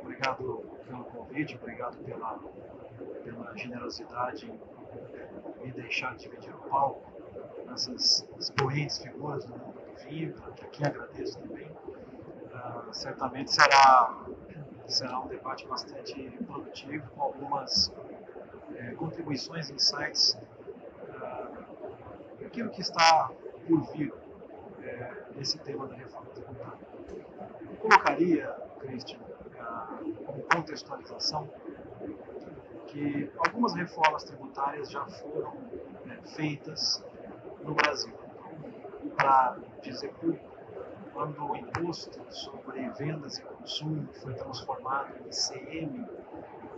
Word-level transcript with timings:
Obrigado 0.00 0.64
pelo 0.86 1.04
convite, 1.04 1.56
obrigado 1.56 1.96
pela, 2.04 2.38
pela 3.22 3.56
generosidade 3.56 4.46
em 4.46 5.64
me 5.64 5.72
deixar 5.72 6.16
dividir 6.16 6.52
o 6.54 6.58
palco 6.68 7.10
nessas 7.66 8.28
expoentes 8.38 8.98
figuras 8.98 9.44
do 9.44 9.56
mundo 9.56 9.80
do 9.80 10.08
vinho, 10.08 10.34
que 10.56 10.64
aqui 10.64 10.84
agradeço 10.84 11.38
também. 11.38 11.70
Uh, 11.70 12.92
certamente 12.92 13.52
será, 13.52 14.24
será 14.86 15.20
um 15.20 15.28
debate 15.28 15.66
bastante 15.66 16.30
produtivo, 16.44 17.08
com 17.10 17.22
algumas 17.22 17.92
é, 18.74 18.90
contribuições, 18.94 19.70
insights, 19.70 20.36
uh, 21.08 22.44
aquilo 22.44 22.70
que 22.70 22.80
está 22.80 23.30
por 23.66 23.80
vir 23.92 24.12
nesse 25.34 25.58
tema 25.58 25.86
da 25.86 25.94
reforma 25.94 26.30
tributária. 26.30 26.78
Eu 27.62 27.76
colocaria, 27.76 28.54
Christian, 28.80 29.18
como 29.18 29.31
contextualização, 30.52 31.48
que 32.88 33.30
algumas 33.38 33.74
reformas 33.74 34.24
tributárias 34.24 34.90
já 34.90 35.06
foram 35.06 35.54
né, 36.04 36.18
feitas 36.36 37.02
no 37.62 37.74
Brasil. 37.74 38.12
Para 39.16 39.56
dizer 39.82 40.12
público, 40.14 40.52
quando 41.12 41.44
o 41.44 41.56
imposto 41.56 42.20
sobre 42.30 42.88
vendas 42.90 43.38
e 43.38 43.42
consumo 43.42 44.08
foi 44.14 44.34
transformado 44.34 45.14
em 45.18 45.28
ICM, 45.28 46.06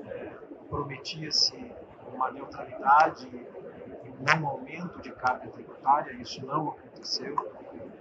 é, 0.07 0.33
prometia-se 0.69 1.73
uma 2.13 2.31
neutralidade 2.31 3.29
e 3.29 4.09
um 4.09 4.41
não 4.41 4.49
aumento 4.49 5.01
de 5.01 5.13
carga 5.13 5.49
tributária, 5.49 6.13
isso 6.13 6.45
não 6.45 6.71
aconteceu. 6.71 7.35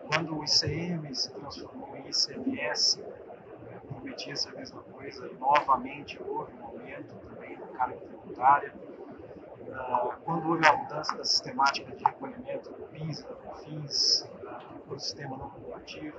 Quando 0.08 0.38
o 0.38 0.44
ICM 0.44 1.14
se 1.16 1.32
transformou 1.32 1.96
em 1.98 2.10
ICMS, 2.10 3.04
prometia-se 4.14 4.48
a 4.48 4.52
mesma 4.52 4.82
coisa 4.84 5.28
novamente 5.40 6.22
houve 6.22 6.54
um 6.54 6.66
aumento 6.66 7.16
também 7.16 7.58
da 7.58 7.68
carga 7.68 7.98
tributária. 7.98 8.74
Ah, 9.74 10.18
quando 10.24 10.50
houve 10.50 10.68
a 10.68 10.78
mudança 10.78 11.18
da 11.18 11.24
sistemática 11.24 11.92
de 11.96 12.04
recolhimento 12.04 12.70
do 12.70 12.84
PIS 12.90 13.22
e 13.22 13.24
da 13.24 13.36
COFINS 13.36 14.30
para 14.86 14.96
o 14.96 15.00
sistema 15.00 15.38
não 15.38 15.50
cumulativo, 15.50 16.18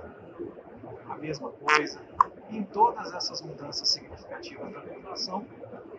a 1.09 1.17
mesma 1.17 1.51
coisa. 1.51 2.01
Em 2.49 2.63
todas 2.63 3.13
essas 3.13 3.41
mudanças 3.41 3.87
significativas 3.89 4.73
da 4.73 4.81
legislação, 4.81 5.45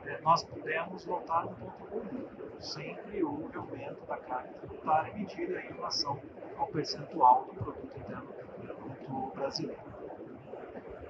eh, 0.05 0.21
nós 0.23 0.45
pudemos 0.45 1.07
notar 1.07 1.47
um 1.47 1.55
ponto 1.55 1.85
comum. 1.87 2.27
Sempre 2.61 3.25
houve 3.25 3.57
aumento 3.57 4.05
da 4.07 4.19
carga 4.19 4.49
tributária 4.61 5.15
medida 5.15 5.61
em 5.61 5.73
relação 5.73 6.21
ao 6.59 6.67
percentual 6.69 7.45
do 7.47 7.55
produto 7.55 7.99
interno 7.99 8.29
bruto 8.77 9.33
brasileiro. 9.35 9.97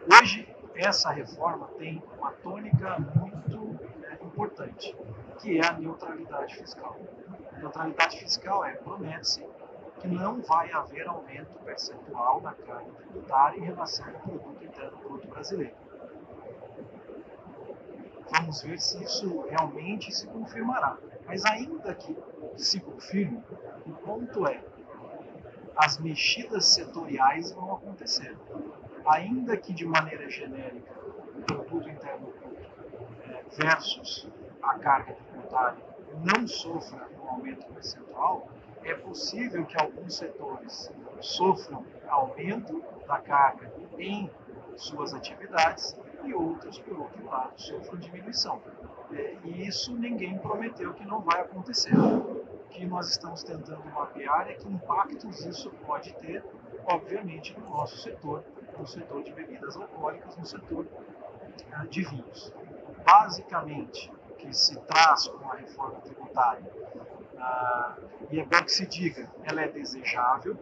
Hoje, 0.09 0.49
essa 0.77 1.11
reforma 1.11 1.69
tem 1.79 2.03
uma 2.19 2.33
tônica 2.33 2.99
muito 2.99 3.79
é, 4.05 4.15
importante 4.25 4.97
que 5.41 5.59
é 5.59 5.67
a 5.67 5.73
neutralidade 5.73 6.57
fiscal. 6.57 6.97
A 7.53 7.59
neutralidade 7.59 8.19
fiscal 8.19 8.65
é, 8.65 8.73
promete-se 8.73 9.47
que 10.01 10.09
não 10.09 10.43
vai 10.43 10.71
haver 10.73 11.07
aumento 11.09 11.59
percentual 11.65 12.41
da 12.41 12.53
carga 12.53 12.91
tributária 12.93 13.59
em 13.59 13.65
relação 13.65 14.07
ao 14.07 14.21
produto 14.21 14.65
interno 14.65 14.99
bruto 14.99 15.29
brasileiro. 15.29 15.75
Vamos 18.31 18.63
ver 18.63 18.79
se 18.79 19.03
isso 19.03 19.41
realmente 19.49 20.13
se 20.13 20.27
confirmará. 20.27 20.99
Mas 21.27 21.45
ainda 21.45 21.95
que 21.95 22.17
se 22.57 22.81
confirme, 22.81 23.43
o 23.87 23.93
ponto 23.93 24.47
é 24.47 24.63
as 25.77 25.99
mexidas 25.99 26.67
setoriais 26.67 27.53
vão 27.53 27.75
acontecer. 27.75 28.37
Ainda 29.07 29.57
que 29.57 29.73
de 29.73 29.87
maneira 29.87 30.29
genérica, 30.29 30.93
o 31.37 31.43
produto 31.43 31.89
interno 31.89 32.27
bruto 32.27 32.67
é, 33.29 33.45
versus 33.57 34.29
a 34.63 34.79
carga 34.79 35.15
tributária 35.15 35.79
não 36.25 36.47
sofra 36.47 37.09
um 37.23 37.29
aumento 37.29 37.67
percentual, 37.67 38.49
é 38.83 38.95
possível 38.95 39.65
que 39.65 39.81
alguns 39.81 40.17
setores 40.17 40.93
sofram 41.21 41.85
aumento 42.09 42.83
da 43.07 43.19
carga 43.19 43.73
em 43.99 44.31
suas 44.77 45.15
atividades 45.15 45.97
e 46.25 46.35
outros, 46.35 46.79
por 46.79 46.99
outro 46.99 47.25
lado, 47.25 47.53
sofram 47.61 47.99
diminuição. 47.99 48.61
É, 49.13 49.37
e 49.45 49.67
isso 49.67 49.95
ninguém 49.95 50.39
prometeu 50.39 50.93
que 50.95 51.05
não 51.05 51.21
vai 51.21 51.41
acontecer. 51.41 51.97
O 51.97 52.69
que 52.71 52.85
nós 52.85 53.09
estamos 53.11 53.43
tentando 53.43 53.85
mapear 53.87 54.49
é 54.49 54.55
que 54.55 54.69
impactos 54.69 55.45
isso 55.47 55.71
pode 55.87 56.13
ter, 56.15 56.45
obviamente, 56.85 57.59
no 57.59 57.71
nosso 57.71 57.97
setor, 57.99 58.45
no 58.79 58.87
setor 58.87 59.23
de 59.23 59.33
bebidas 59.33 59.77
alcoólicas, 59.77 60.37
no 60.37 60.45
setor 60.45 60.87
ah, 61.73 61.87
de 61.87 62.03
vinhos. 62.03 62.53
Basicamente, 63.05 64.13
que 64.39 64.53
se 64.53 64.79
traz 64.81 65.29
com 65.29 65.51
a 65.51 65.57
reforma 65.57 66.01
tributária, 66.01 66.65
ah, 67.39 67.97
e 68.31 68.41
é 68.41 68.45
bom 68.45 68.63
que 68.63 68.73
se 68.73 68.87
diga, 68.87 69.31
ela 69.45 69.63
é 69.63 69.69
desejável, 69.69 70.57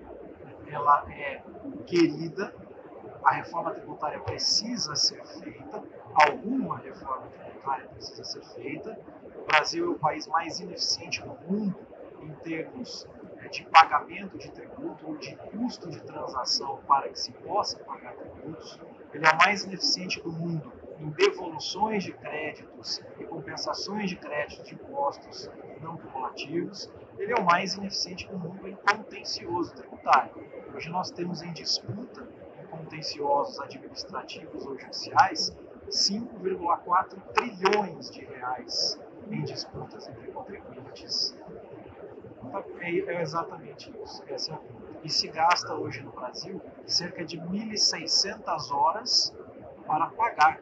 ela 0.67 1.05
é 1.11 1.43
querida, 1.87 2.55
a 3.25 3.33
reforma 3.33 3.71
tributária 3.73 4.21
precisa 4.21 4.95
ser 4.95 5.25
feita, 5.25 5.83
alguma 6.15 6.79
reforma 6.79 7.27
tributária 7.29 7.87
precisa 7.89 8.23
ser 8.25 8.45
feita. 8.55 8.99
O 9.37 9.47
Brasil 9.47 9.87
é 9.87 9.89
o 9.89 9.99
país 9.99 10.27
mais 10.27 10.61
ineficiente 10.61 11.23
do 11.23 11.35
mundo 11.49 11.79
em 12.21 12.33
termos 12.37 13.09
de 13.55 13.65
pagamento 13.67 14.37
de 14.37 14.51
tributo 14.51 15.07
ou 15.07 15.17
de 15.17 15.37
custo 15.37 15.89
de 15.89 16.01
transação 16.01 16.81
para 16.89 17.09
que 17.09 17.19
se 17.19 17.31
possa 17.31 17.79
pagar 17.79 18.15
tributos. 18.15 18.81
Ele 19.13 19.25
é 19.25 19.31
o 19.31 19.37
mais 19.39 19.63
ineficiente 19.63 20.21
do 20.21 20.33
mundo 20.33 20.73
em 20.99 21.09
devoluções 21.11 22.03
de 22.03 22.13
créditos 22.13 23.01
e 23.19 23.25
compensações 23.25 24.11
de 24.11 24.17
créditos 24.17 24.67
de 24.67 24.75
impostos 24.75 25.49
não 25.81 25.97
cumulativos, 25.97 26.91
ele 27.17 27.33
é 27.33 27.37
o 27.37 27.45
mais 27.45 27.75
ineficiente 27.75 28.27
do 28.27 28.37
mundo 28.37 28.67
em 28.67 28.75
contencioso 28.75 29.73
tributário. 29.75 30.33
Hoje 30.75 30.89
nós 30.91 31.11
temos 31.13 31.43
em 31.43 31.53
disputa, 31.53 32.27
em 32.61 32.67
contenciosos 32.67 33.61
administrativos 33.61 34.67
ou 34.67 34.77
judiciais, 34.79 35.57
5,4 35.89 37.21
trilhões 37.35 38.11
de 38.11 38.25
reais 38.25 38.99
em 39.31 39.45
disputas 39.45 40.09
entre 40.09 40.33
contribuintes. 40.33 41.37
É, 42.81 42.91
é 42.91 43.23
exatamente 43.23 43.93
isso, 44.03 44.23
essa 44.29 44.53
é 44.53 44.55
a. 44.55 44.61
E 45.03 45.11
se 45.11 45.29
gasta 45.29 45.75
hoje 45.75 46.03
no 46.03 46.13
Brasil 46.13 46.61
cerca 46.87 47.25
de 47.25 47.39
1.600 47.39 48.71
horas 48.71 49.37
para 49.87 50.07
pagar 50.07 50.61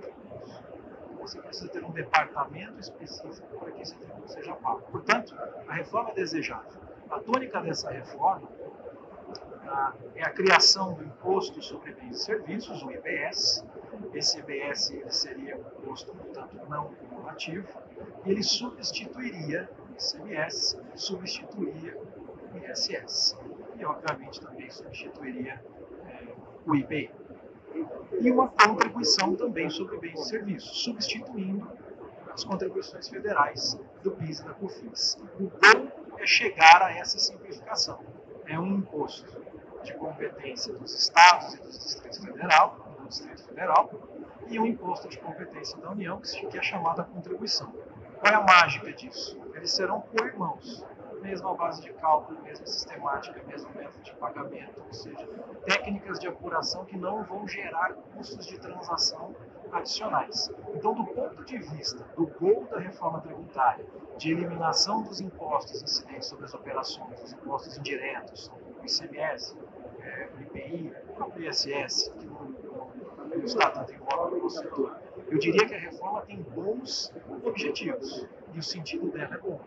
você 1.22 1.41
precisa 1.41 1.69
ter 1.69 1.84
um 1.84 1.92
departamento 1.92 2.81
específico 2.81 3.58
para 3.58 3.70
que 3.70 3.82
esse 3.82 3.94
tributo 3.97 4.28
seja 4.28 4.54
pago. 4.56 4.82
Portanto, 4.91 5.34
a 5.69 5.72
reforma 5.72 6.10
é 6.10 6.14
desejável. 6.14 6.81
A 7.08 7.20
tônica 7.20 7.60
dessa 7.60 7.91
reforma 7.91 8.48
ah, 9.64 9.94
é 10.16 10.25
a 10.25 10.31
criação 10.31 10.94
do 10.94 11.04
Imposto 11.04 11.62
sobre 11.62 11.92
Bens 11.92 12.16
e 12.16 12.25
Serviços, 12.25 12.82
o 12.82 12.91
IBS. 12.91 13.64
Esse 14.12 14.41
IBS 14.41 14.92
seria 15.08 15.56
um 15.56 15.60
imposto, 15.60 16.12
portanto, 16.12 16.56
não 16.69 16.92
cumulativo, 16.94 17.69
ele 18.26 18.42
substituiria 18.42 19.70
o 19.92 20.26
ICMS, 20.26 20.78
substituiria 20.94 21.97
o 22.54 22.70
ISS. 22.70 23.38
E, 23.78 23.84
obviamente, 23.84 24.41
também 24.41 24.70
substituiria 24.70 25.62
eh, 26.06 26.26
o 26.66 26.75
IBI 26.75 27.10
e 28.20 28.31
uma 28.31 28.48
contribuição 28.48 29.34
também 29.34 29.70
sobre 29.70 29.98
bens 29.98 30.20
e 30.20 30.28
serviços, 30.28 30.82
substituindo 30.82 31.70
as 32.32 32.44
contribuições 32.44 33.08
federais 33.08 33.78
do 34.02 34.10
PIS 34.12 34.41
e 34.41 34.44
da 34.44 34.54
COFINS. 34.54 35.19
O 35.38 35.44
bom 35.44 35.91
é 36.19 36.26
chegar 36.26 36.82
a 36.82 36.92
essa 36.92 37.19
simplificação. 37.19 38.00
É 38.47 38.58
um 38.58 38.76
imposto 38.76 39.41
de 39.82 39.94
competência 39.94 40.72
dos 40.72 40.94
estados 40.94 41.54
e 41.54 41.58
dos 41.58 41.78
distritos 41.78 42.19
federal, 42.19 42.97
do 43.00 43.08
Distrito 43.08 43.44
Federal, 43.44 43.91
e 44.48 44.58
um 44.58 44.66
imposto 44.66 45.08
de 45.08 45.19
competência 45.19 45.76
da 45.78 45.90
União, 45.90 46.20
que 46.20 46.58
é 46.58 46.62
chamada 46.62 47.05
contribuição. 47.05 47.72
Qual 48.22 48.32
é 48.32 48.36
a 48.36 48.40
mágica 48.40 48.92
disso? 48.92 49.36
Eles 49.52 49.72
serão 49.72 50.00
co-irmãos 50.00 50.86
mesma 51.22 51.54
base 51.54 51.80
de 51.82 51.92
cálculo, 51.94 52.40
mesma 52.42 52.66
sistemática, 52.66 53.40
mesmo 53.46 53.70
método 53.74 54.02
de 54.02 54.14
pagamento, 54.14 54.82
ou 54.84 54.92
seja, 54.92 55.26
técnicas 55.64 56.19
de 56.19 56.26
apuração 56.26 56.84
que 56.84 56.96
não 56.96 57.22
vão 57.22 57.46
gerar 57.48 57.94
custos 58.14 58.46
de 58.46 58.58
transação 58.58 59.34
adicionais. 59.72 60.50
Então, 60.74 60.94
do 60.94 61.04
ponto 61.06 61.44
de 61.44 61.58
vista 61.58 62.04
do 62.16 62.26
gol 62.26 62.66
da 62.70 62.78
reforma 62.78 63.20
tributária, 63.20 63.86
de 64.19 64.32
eliminação 64.32 65.02
dos 65.02 65.20
impostos 65.20 65.82
incidentes 65.82 66.28
sobre 66.28 66.44
as 66.44 66.54
operações, 66.54 67.22
os 67.22 67.32
impostos 67.32 67.78
indiretos, 67.78 68.50
o 68.80 68.84
ICMS, 68.84 69.56
é, 70.00 70.28
o 70.36 70.42
IPI, 70.42 70.94
o 71.19 71.40
ISS, 71.40 72.12
que 72.19 72.26
não, 72.26 72.52
está 73.44 73.70
tanto 73.70 73.92
em 73.92 73.98
voga 73.98 74.36
no 74.36 74.50
setor, 74.50 74.96
eu 75.32 75.38
diria 75.38 75.67
que 75.67 75.75
a 75.75 75.79
reforma 75.79 76.20
tem 76.23 76.43
bons 76.43 77.11
objetivos 77.43 78.29
e 78.52 78.58
o 78.58 78.62
sentido 78.62 79.11
dela 79.11 79.34
é 79.34 79.38
bom. 79.38 79.58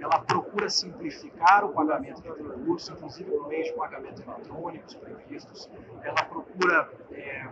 Ela 0.00 0.18
procura 0.18 0.68
simplificar 0.68 1.64
o 1.64 1.68
pagamento 1.68 2.20
de 2.20 2.32
tributos, 2.32 2.88
inclusive 2.88 3.30
por 3.30 3.46
meio 3.46 3.62
de 3.62 3.72
pagamentos 3.74 4.20
eletrônicos 4.20 4.94
previstos, 4.96 5.70
ela 6.02 6.24
procura 6.24 6.90
é, 7.12 7.48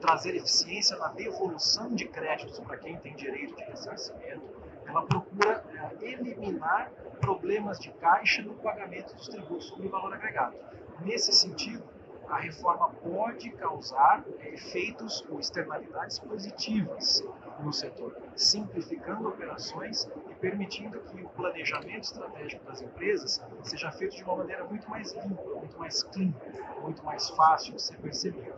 trazer 0.00 0.36
eficiência 0.36 0.96
na 0.98 1.08
devolução 1.08 1.92
de 1.92 2.06
créditos 2.06 2.60
para 2.60 2.76
quem 2.76 2.96
tem 2.98 3.16
direito 3.16 3.56
de 3.56 3.64
ressarcimento, 3.64 4.42
ela 4.86 5.02
procura 5.04 5.64
é, 6.00 6.12
eliminar 6.12 6.92
problemas 7.20 7.80
de 7.80 7.90
caixa 7.94 8.40
no 8.42 8.54
pagamento 8.54 9.16
dos 9.16 9.26
tributos 9.26 9.66
sobre 9.66 9.88
valor 9.88 10.14
agregado. 10.14 10.54
Nesse 11.00 11.32
sentido, 11.32 11.82
a 12.28 12.38
reforma 12.38 12.90
pode 12.90 13.50
causar 13.50 14.24
efeitos 14.40 15.24
ou 15.30 15.38
externalidades 15.38 16.18
positivas 16.18 17.24
no 17.60 17.72
setor, 17.72 18.16
simplificando 18.34 19.28
operações 19.28 20.08
e 20.30 20.34
permitindo 20.34 21.00
que 21.00 21.22
o 21.22 21.28
planejamento 21.30 22.04
estratégico 22.04 22.64
das 22.64 22.82
empresas 22.82 23.42
seja 23.62 23.90
feito 23.92 24.16
de 24.16 24.24
uma 24.24 24.36
maneira 24.36 24.64
muito 24.64 24.88
mais 24.90 25.12
limpa, 25.12 25.42
muito 25.54 25.78
mais 25.78 26.02
clean, 26.02 26.34
muito 26.82 27.04
mais 27.04 27.28
fácil 27.30 27.74
de 27.74 27.82
ser 27.82 27.96
percebido. 27.98 28.54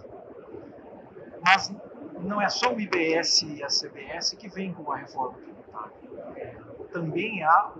Mas 1.44 1.72
não 2.20 2.40
é 2.40 2.48
só 2.48 2.72
o 2.72 2.80
IBS 2.80 3.42
e 3.42 3.62
a 3.62 3.68
CBS 3.68 4.34
que 4.36 4.48
vêm 4.48 4.72
com 4.72 4.90
a 4.90 4.96
reforma 4.96 5.38
tributária. 5.38 6.58
Também 6.92 7.44
há 7.44 7.72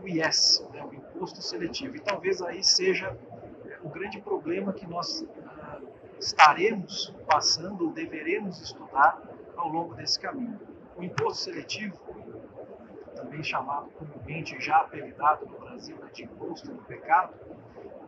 o 0.00 0.08
IS, 0.08 0.66
né, 0.72 0.84
o 0.84 0.94
Imposto 0.94 1.42
Seletivo, 1.42 1.96
e 1.96 2.00
talvez 2.00 2.40
aí 2.40 2.62
seja 2.62 3.16
o 3.82 3.88
grande 3.88 4.20
problema 4.20 4.72
que 4.72 4.86
nós 4.86 5.22
uh, 5.22 5.88
estaremos 6.18 7.14
passando 7.26 7.86
ou 7.86 7.92
deveremos 7.92 8.60
estudar 8.60 9.20
ao 9.56 9.68
longo 9.68 9.94
desse 9.94 10.18
caminho. 10.18 10.58
O 10.96 11.02
imposto 11.02 11.44
seletivo, 11.44 11.96
também 13.14 13.42
chamado 13.42 13.88
comumente, 13.90 14.60
já 14.60 14.78
apelidado 14.78 15.46
no 15.46 15.58
Brasil 15.58 15.96
né, 15.96 16.08
de 16.12 16.24
imposto 16.24 16.72
do 16.72 16.82
pecado, 16.82 17.34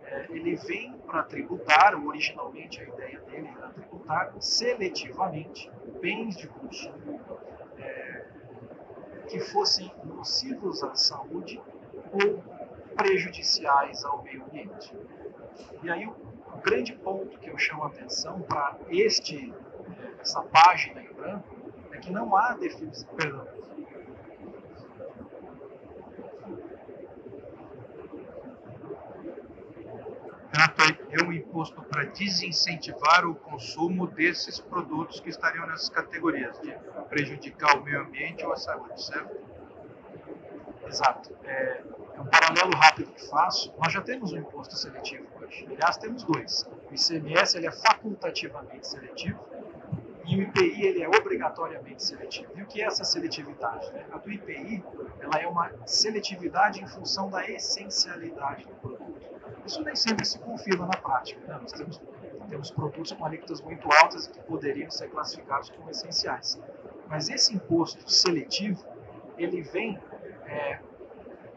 é, 0.05 0.27
ele 0.31 0.57
vem 0.57 0.93
para 1.07 1.23
tributar, 1.23 1.95
originalmente 1.95 2.81
a 2.81 2.85
ideia 2.85 3.21
dele 3.21 3.49
era 3.57 3.69
tributar 3.69 4.35
seletivamente 4.41 5.71
bens 6.01 6.37
de 6.37 6.49
consumo 6.49 7.21
é, 7.79 8.25
que 9.29 9.39
fossem 9.39 9.93
nocivos 10.05 10.83
à 10.83 10.95
saúde 10.97 11.61
ou 12.13 12.43
prejudiciais 12.97 14.05
ao 14.05 14.23
meio 14.23 14.45
ambiente. 14.45 14.93
E 15.83 15.91
aí 15.91 16.07
o, 16.07 16.15
grande 16.63 16.93
ponto 16.93 17.39
que 17.39 17.49
eu 17.49 17.57
chamo 17.57 17.85
a 17.85 17.87
atenção 17.87 18.43
para 18.43 18.77
este 18.91 19.53
essa 20.21 20.43
página 20.43 21.01
em 21.01 21.13
branco 21.13 21.57
é 21.93 21.99
que 21.99 22.11
não 22.11 22.37
há 22.37 22.53
definição. 22.53 23.09
Perdão. 23.15 23.47
É 31.11 31.25
um 31.25 31.33
imposto 31.33 31.81
para 31.83 32.05
desincentivar 32.05 33.27
o 33.27 33.35
consumo 33.35 34.07
desses 34.07 34.61
produtos 34.61 35.21
que 35.21 35.29
estariam 35.29 35.67
nessas 35.67 35.89
categorias, 35.89 36.59
de 36.61 36.73
prejudicar 37.09 37.77
o 37.77 37.83
meio 37.83 38.03
ambiente 38.03 38.45
ou 38.45 38.53
a 38.53 38.57
saúde, 38.57 39.03
certo? 39.03 39.37
Exato. 40.87 41.37
É, 41.45 41.83
um 42.19 42.27
paralelo 42.27 42.75
rápido 42.77 43.13
que 43.13 43.29
faço, 43.29 43.75
nós 43.79 43.93
já 43.93 44.01
temos 44.03 44.33
um 44.33 44.39
imposto 44.39 44.77
seletivo 44.77 45.27
hoje. 45.51 45.67
Aliás, 45.69 45.97
temos 45.97 46.23
dois. 46.23 46.69
O 46.91 46.95
ICMS 46.95 47.57
ele 47.57 47.67
é 47.67 47.73
facultativamente 47.73 48.87
seletivo 48.87 49.39
e 50.27 50.37
o 50.37 50.43
IPI 50.43 50.87
ele 50.87 51.03
é 51.03 51.09
obrigatoriamente 51.09 52.03
seletivo. 52.03 52.53
E 52.57 52.63
o 52.63 52.67
que 52.67 52.81
é 52.81 52.87
essa 52.87 53.05
seletividade? 53.05 53.91
A 54.13 54.19
do 54.19 54.31
IPI 54.31 54.83
ela 55.19 55.41
é 55.41 55.47
uma 55.47 55.71
seletividade 55.87 56.81
em 56.81 56.87
função 56.87 57.29
da 57.29 57.49
essencialidade 57.49 58.65
do 58.65 58.75
produto. 58.77 59.29
Isso 59.67 59.83
nem 59.83 59.97
sempre 59.97 60.25
se 60.25 60.39
confirma 60.39 60.87
na 60.87 60.97
prática. 60.97 61.41
Né? 61.47 61.59
Nós 61.61 61.73
temos, 61.73 62.01
temos 62.49 62.71
produtos 62.71 63.13
com 63.13 63.25
alíquotas 63.25 63.61
muito 63.61 63.89
altas 63.93 64.29
que 64.29 64.41
poderiam 64.41 64.91
ser 64.91 65.09
classificados 65.09 65.71
como 65.71 65.91
essenciais. 65.91 66.61
Mas 67.09 67.29
esse 67.29 67.55
imposto 67.55 68.09
seletivo 68.09 68.85
ele 69.37 69.63
vem 69.63 69.99
é, 70.47 70.79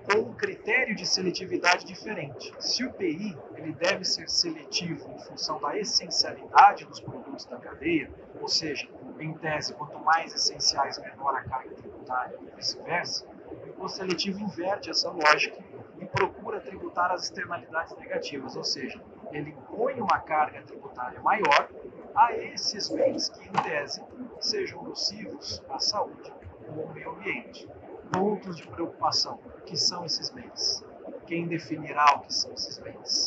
com 0.03 0.19
um 0.19 0.33
critério 0.33 0.95
de 0.95 1.05
seletividade 1.05 1.85
diferente. 1.85 2.53
Se 2.59 2.83
o 2.83 2.91
PI 2.93 3.37
ele 3.63 3.73
deve 3.73 4.03
ser 4.03 4.29
seletivo 4.29 5.09
em 5.11 5.19
função 5.19 5.59
da 5.59 5.77
essencialidade 5.77 6.85
dos 6.85 6.99
produtos 6.99 7.45
da 7.45 7.57
cadeia, 7.57 8.11
ou 8.41 8.47
seja, 8.47 8.89
em 9.19 9.33
tese, 9.33 9.73
quanto 9.73 9.97
mais 9.99 10.33
essenciais, 10.33 10.99
menor 10.99 11.33
a 11.33 11.43
carga 11.43 11.73
tributária 11.73 12.37
e 12.41 12.55
vice-versa, 12.55 13.25
o 13.49 13.67
imposto 13.69 13.99
seletivo 13.99 14.39
inverte 14.39 14.89
essa 14.89 15.09
lógica 15.09 15.63
e 15.97 16.05
procura 16.05 16.59
tributar 16.59 17.11
as 17.11 17.23
externalidades 17.23 17.95
negativas, 17.95 18.55
ou 18.57 18.63
seja, 18.63 19.01
ele 19.31 19.51
impõe 19.51 20.01
uma 20.01 20.19
carga 20.19 20.61
tributária 20.63 21.21
maior 21.21 21.69
a 22.13 22.33
esses 22.35 22.89
bens 22.89 23.29
que, 23.29 23.47
em 23.47 23.51
tese, 23.51 24.03
sejam 24.39 24.83
nocivos 24.83 25.63
à 25.69 25.79
saúde 25.79 26.33
ou 26.75 26.87
ao 26.87 26.93
meio 26.93 27.11
ambiente 27.11 27.67
pontos 28.11 28.57
de 28.57 28.67
preocupação. 28.67 29.39
O 29.57 29.61
que 29.61 29.77
são 29.77 30.05
esses 30.05 30.29
bens? 30.29 30.85
Quem 31.25 31.47
definirá 31.47 32.05
o 32.15 32.19
que 32.21 32.33
são 32.33 32.53
esses 32.53 32.77
bens? 32.77 33.22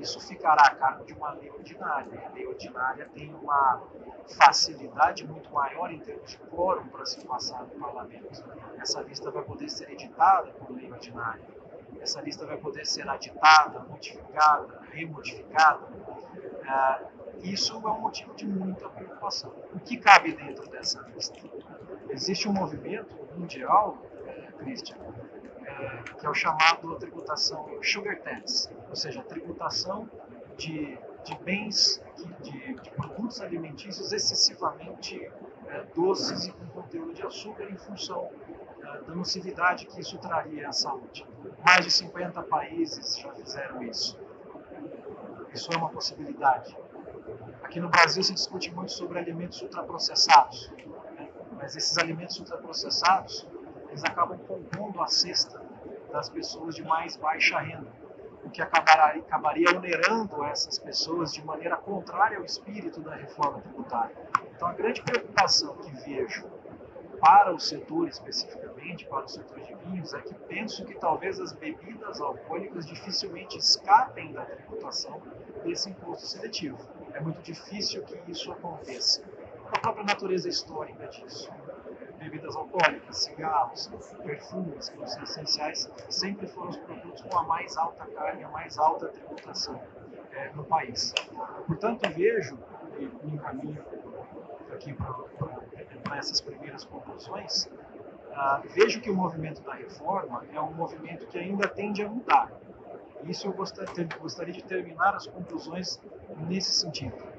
Isso 0.00 0.20
ficará 0.20 0.62
a 0.62 0.74
cargo 0.74 1.04
de 1.04 1.12
uma 1.12 1.32
lei 1.32 1.50
ordinária. 1.50 2.26
A 2.26 2.32
lei 2.32 2.46
ordinária 2.46 3.08
tem 3.14 3.32
uma 3.34 3.82
facilidade 4.26 5.26
muito 5.26 5.52
maior 5.52 5.90
em 5.92 5.98
termos 5.98 6.30
de 6.30 6.38
quórum 6.38 6.86
para 6.88 7.04
se 7.06 7.24
passar 7.24 7.62
no 7.64 7.80
parlamento. 7.80 8.44
Essa 8.78 9.00
lista 9.02 9.30
vai 9.30 9.42
poder 9.42 9.68
ser 9.68 9.90
editada 9.90 10.50
por 10.52 10.70
lei 10.74 10.90
ordinária. 10.90 11.42
Essa 12.00 12.20
lista 12.20 12.44
vai 12.46 12.56
poder 12.56 12.84
ser 12.86 13.08
aditada, 13.08 13.80
modificada, 13.80 14.80
remodificada. 14.90 15.86
É, 16.64 17.06
isso 17.42 17.74
é 17.74 17.90
um 17.90 18.00
motivo 18.00 18.34
de 18.34 18.46
muita 18.46 18.88
preocupação. 18.88 19.52
O 19.72 19.80
que 19.80 19.96
cabe 19.96 20.32
dentro 20.32 20.68
dessa 20.68 21.00
lista? 21.14 21.38
Existe 22.08 22.48
um 22.48 22.52
movimento 22.52 23.16
mundial, 23.36 23.98
é, 24.26 24.52
Christian, 24.58 24.96
que 26.18 26.26
é 26.26 26.28
o 26.28 26.34
chamado 26.34 26.94
tributação 26.96 27.68
sugar 27.82 28.20
tax, 28.20 28.70
ou 28.88 28.96
seja, 28.96 29.22
tributação 29.22 30.08
de, 30.56 30.98
de 31.24 31.34
bens, 31.42 32.02
de, 32.42 32.74
de, 32.74 32.90
produtos 32.90 33.40
alimentícios 33.40 34.12
excessivamente 34.12 35.30
é, 35.66 35.84
doces 35.94 36.46
e 36.46 36.52
com 36.52 36.66
conteúdo 36.66 37.14
de 37.14 37.22
açúcar 37.22 37.64
em 37.64 37.76
função 37.76 38.30
é, 38.80 39.02
da 39.02 39.14
nocividade 39.14 39.86
que 39.86 40.00
isso 40.00 40.18
traria 40.18 40.68
à 40.68 40.72
saúde. 40.72 41.26
Mais 41.64 41.84
de 41.84 41.90
50 41.90 42.42
países 42.42 43.18
já 43.18 43.32
fizeram 43.32 43.82
isso. 43.82 44.18
Isso 45.52 45.70
é 45.72 45.76
uma 45.76 45.90
possibilidade. 45.90 46.76
Aqui 47.62 47.80
no 47.80 47.88
Brasil 47.88 48.22
se 48.22 48.34
discute 48.34 48.72
muito 48.74 48.92
sobre 48.92 49.18
alimentos 49.18 49.60
ultraprocessados 49.62 50.70
mas 51.62 51.76
esses 51.76 51.96
alimentos 51.96 52.36
ultraprocessados, 52.40 53.46
eles 53.92 54.04
acabam 54.04 54.38
compondo 54.38 55.02
a 55.02 55.06
cesta 55.06 55.62
das 56.10 56.30
pessoas 56.30 56.74
de 56.74 56.82
mais 56.82 57.14
baixa 57.14 57.58
renda, 57.60 57.92
o 58.42 58.48
que 58.48 58.62
acabaria, 58.62 59.20
acabaria 59.20 59.68
onerando 59.76 60.42
essas 60.44 60.78
pessoas 60.78 61.32
de 61.32 61.44
maneira 61.44 61.76
contrária 61.76 62.38
ao 62.38 62.44
espírito 62.44 63.00
da 63.00 63.14
reforma 63.14 63.60
tributária. 63.60 64.16
Então, 64.54 64.66
a 64.66 64.72
grande 64.72 65.02
preocupação 65.02 65.76
que 65.76 65.90
vejo 66.04 66.50
para 67.20 67.54
o 67.54 67.60
setor 67.60 68.08
especificamente, 68.08 69.06
para 69.06 69.26
o 69.26 69.28
setor 69.28 69.60
de 69.60 69.74
vinhos, 69.74 70.14
é 70.14 70.22
que 70.22 70.34
penso 70.34 70.84
que 70.86 70.94
talvez 70.94 71.38
as 71.38 71.52
bebidas 71.52 72.18
alcoólicas 72.18 72.86
dificilmente 72.86 73.58
escapem 73.58 74.32
da 74.32 74.46
tributação 74.46 75.20
desse 75.62 75.90
imposto 75.90 76.26
seletivo. 76.26 76.78
É 77.12 77.20
muito 77.20 77.42
difícil 77.42 78.02
que 78.04 78.18
isso 78.30 78.50
aconteça 78.50 79.22
a 79.70 79.78
própria 79.78 80.04
natureza 80.04 80.48
histórica 80.48 81.06
disso. 81.08 81.52
Bebidas 82.22 82.54
alcoólicas, 82.54 83.16
cigarros, 83.16 83.90
perfumes, 84.22 84.88
que 84.90 85.06
são 85.08 85.22
essenciais, 85.24 85.90
sempre 86.08 86.46
foram 86.46 86.70
os 86.70 86.76
produtos 86.76 87.20
com 87.22 87.36
a 87.36 87.42
mais 87.42 87.76
alta 87.76 88.06
carga, 88.06 88.46
a 88.46 88.50
mais 88.50 88.78
alta 88.78 89.08
tributação 89.08 89.82
é, 90.30 90.50
no 90.54 90.62
país. 90.64 91.12
Portanto, 91.66 92.08
vejo, 92.14 92.56
e 92.96 93.06
me 93.26 93.34
encaminho 93.34 93.84
aqui 94.72 94.94
para 94.94 96.16
essas 96.16 96.40
primeiras 96.40 96.84
conclusões, 96.84 97.64
uh, 97.64 98.68
vejo 98.68 99.00
que 99.00 99.10
o 99.10 99.14
movimento 99.14 99.60
da 99.62 99.74
reforma 99.74 100.44
é 100.52 100.60
um 100.60 100.72
movimento 100.72 101.26
que 101.26 101.38
ainda 101.38 101.66
tende 101.66 102.02
a 102.04 102.08
mudar. 102.08 102.52
Isso 103.24 103.48
eu 103.48 103.52
gostaria, 103.52 104.08
gostaria 104.20 104.54
de 104.54 104.62
terminar 104.62 105.16
as 105.16 105.26
conclusões 105.26 106.00
nesse 106.48 106.72
sentido 106.72 107.31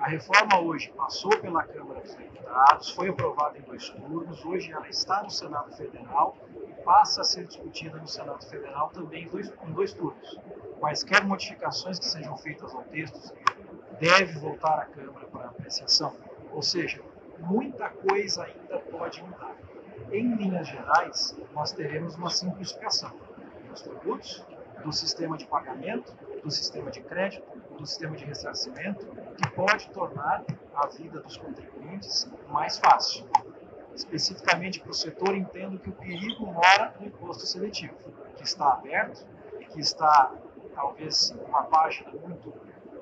a 0.00 0.08
reforma 0.08 0.60
hoje 0.60 0.92
passou 0.96 1.30
pela 1.40 1.62
Câmara 1.64 2.00
dos 2.00 2.14
Deputados, 2.14 2.90
foi 2.90 3.08
aprovada 3.08 3.58
em 3.58 3.62
dois 3.62 3.88
turnos, 3.90 4.44
hoje 4.44 4.72
ela 4.72 4.88
está 4.88 5.22
no 5.22 5.30
Senado 5.30 5.72
Federal 5.76 6.36
e 6.54 6.82
passa 6.82 7.22
a 7.22 7.24
ser 7.24 7.46
discutida 7.46 7.98
no 7.98 8.06
Senado 8.06 8.44
Federal 8.46 8.90
também 8.90 9.24
em 9.24 9.28
dois, 9.28 9.52
em 9.66 9.72
dois 9.72 9.92
turnos. 9.92 10.38
Quaisquer 10.78 11.24
modificações 11.24 11.98
que 11.98 12.06
sejam 12.06 12.36
feitas 12.36 12.72
ao 12.74 12.82
texto 12.84 13.34
deve 14.00 14.38
voltar 14.38 14.78
à 14.78 14.84
Câmara 14.86 15.26
para 15.26 15.46
apreciação. 15.46 16.14
Ou 16.52 16.62
seja, 16.62 17.02
muita 17.40 17.88
coisa 17.88 18.44
ainda 18.44 18.78
pode 18.78 19.20
mudar. 19.22 19.56
Em 20.12 20.34
linhas 20.36 20.68
gerais, 20.68 21.36
nós 21.52 21.72
teremos 21.72 22.14
uma 22.14 22.30
simplificação 22.30 23.12
dos 23.68 23.82
tributos, 23.82 24.46
do 24.84 24.92
sistema 24.92 25.36
de 25.36 25.44
pagamento, 25.44 26.16
do 26.42 26.50
sistema 26.50 26.90
de 26.90 27.00
crédito, 27.00 27.44
do 27.78 27.86
sistema 27.86 28.16
de 28.16 28.24
ressarcimento, 28.24 29.06
que 29.36 29.50
pode 29.52 29.88
tornar 29.90 30.44
a 30.74 30.86
vida 30.88 31.20
dos 31.20 31.36
contribuintes 31.36 32.30
mais 32.48 32.78
fácil. 32.78 33.26
Especificamente 33.94 34.80
para 34.80 34.90
o 34.90 34.94
setor, 34.94 35.34
entendo 35.34 35.78
que 35.78 35.88
o 35.88 35.92
perigo 35.92 36.46
mora 36.46 36.94
no 37.00 37.06
imposto 37.06 37.46
seletivo, 37.46 37.94
que 38.36 38.44
está 38.44 38.74
aberto, 38.74 39.24
que 39.70 39.80
está 39.80 40.32
talvez 40.74 41.34
uma 41.48 41.64
página 41.64 42.10
muito 42.12 42.54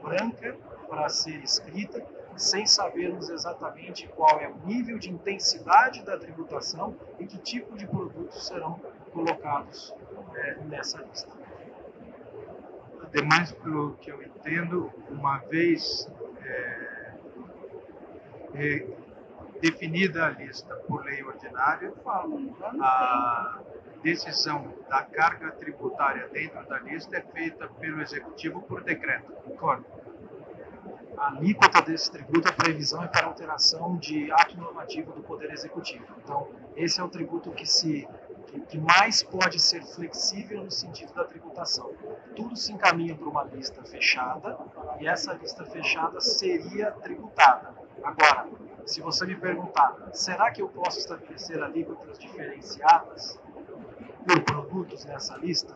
branca 0.02 0.56
para 0.88 1.08
ser 1.08 1.42
escrita, 1.42 2.04
sem 2.36 2.66
sabermos 2.66 3.28
exatamente 3.28 4.06
qual 4.08 4.40
é 4.40 4.48
o 4.48 4.56
nível 4.66 4.98
de 4.98 5.10
intensidade 5.10 6.02
da 6.02 6.18
tributação 6.18 6.94
e 7.18 7.26
que 7.26 7.38
tipo 7.38 7.76
de 7.76 7.86
produtos 7.86 8.46
serão 8.46 8.80
colocados 9.12 9.94
é, 10.34 10.54
nessa 10.64 10.98
lista. 11.02 11.35
Ademais, 13.06 13.52
pelo 13.52 13.96
que 13.96 14.10
eu 14.10 14.22
entendo, 14.22 14.92
uma 15.08 15.38
vez 15.38 16.10
é, 16.44 17.14
é, 18.54 18.86
definida 19.60 20.26
a 20.26 20.30
lista 20.30 20.74
por 20.88 21.04
lei 21.04 21.22
ordinária, 21.22 21.92
a 22.80 23.60
decisão 24.02 24.74
da 24.88 25.02
carga 25.02 25.52
tributária 25.52 26.28
dentro 26.28 26.66
da 26.66 26.78
lista 26.80 27.16
é 27.16 27.22
feita 27.22 27.68
pelo 27.80 28.02
executivo 28.02 28.60
por 28.62 28.82
decreto. 28.82 29.32
Concordo. 29.32 29.84
A 31.16 31.28
alíquota 31.28 31.80
desse 31.80 32.10
tributo, 32.10 32.48
a 32.48 32.52
previsão 32.52 33.02
é 33.02 33.08
para 33.08 33.26
alteração 33.26 33.96
de 33.96 34.30
ato 34.30 34.56
normativo 34.58 35.12
do 35.12 35.22
Poder 35.22 35.50
Executivo. 35.50 36.04
Então, 36.22 36.48
esse 36.76 37.00
é 37.00 37.04
o 37.04 37.08
tributo 37.08 37.50
que 37.52 37.64
se 37.64 38.06
que 38.68 38.78
mais 38.78 39.22
pode 39.22 39.60
ser 39.60 39.82
flexível 39.82 40.64
no 40.64 40.70
sentido 40.70 41.12
da 41.12 41.24
tributação. 41.24 41.90
Tudo 42.36 42.54
se 42.54 42.70
encaminha 42.70 43.16
para 43.16 43.28
uma 43.28 43.42
lista 43.44 43.82
fechada 43.82 44.58
e 45.00 45.08
essa 45.08 45.32
lista 45.32 45.64
fechada 45.64 46.20
seria 46.20 46.92
tributada. 46.92 47.74
Agora, 48.02 48.46
se 48.84 49.00
você 49.00 49.26
me 49.26 49.34
perguntar, 49.34 49.96
será 50.12 50.50
que 50.50 50.60
eu 50.60 50.68
posso 50.68 50.98
estabelecer 50.98 51.62
alíquotas 51.62 52.18
diferenciadas 52.18 53.40
por 54.26 54.42
produtos 54.42 55.06
nessa 55.06 55.36
lista? 55.38 55.74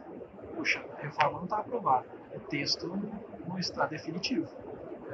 Puxa, 0.55 0.85
a 0.99 1.03
reforma 1.03 1.39
não 1.39 1.45
está 1.45 1.59
aprovada, 1.59 2.07
o 2.35 2.41
texto 2.41 2.95
não 3.49 3.59
está 3.59 3.87
definitivo. 3.87 4.49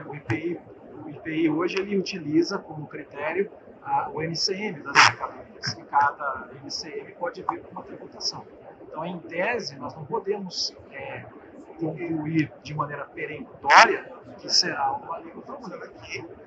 O 0.05 0.15
IPI, 0.15 0.61
o 1.05 1.09
IPI 1.09 1.49
hoje 1.49 1.79
ele 1.79 1.97
utiliza 1.97 2.59
como 2.59 2.88
critério 2.88 3.50
a, 3.83 4.11
o 4.11 4.21
MCM 4.21 4.83
das 4.83 4.95
mercadorias, 4.95 5.73
e 5.79 5.83
cada 5.85 6.50
MCM 6.65 7.15
pode 7.15 7.43
vir 7.43 7.62
com 7.62 7.71
uma 7.71 7.85
tributação. 7.85 8.45
Então, 8.83 9.05
em 9.05 9.19
tese, 9.21 9.76
nós 9.76 9.95
não 9.95 10.05
podemos 10.05 10.75
é, 10.86 10.86
concluir 11.78 12.52
de 12.62 12.75
maneira 12.75 13.04
peremptória 13.06 14.12
que 14.38 14.49
será 14.52 14.92
uma 14.92 15.16
alíquota 15.16 15.54
única. 15.54 15.92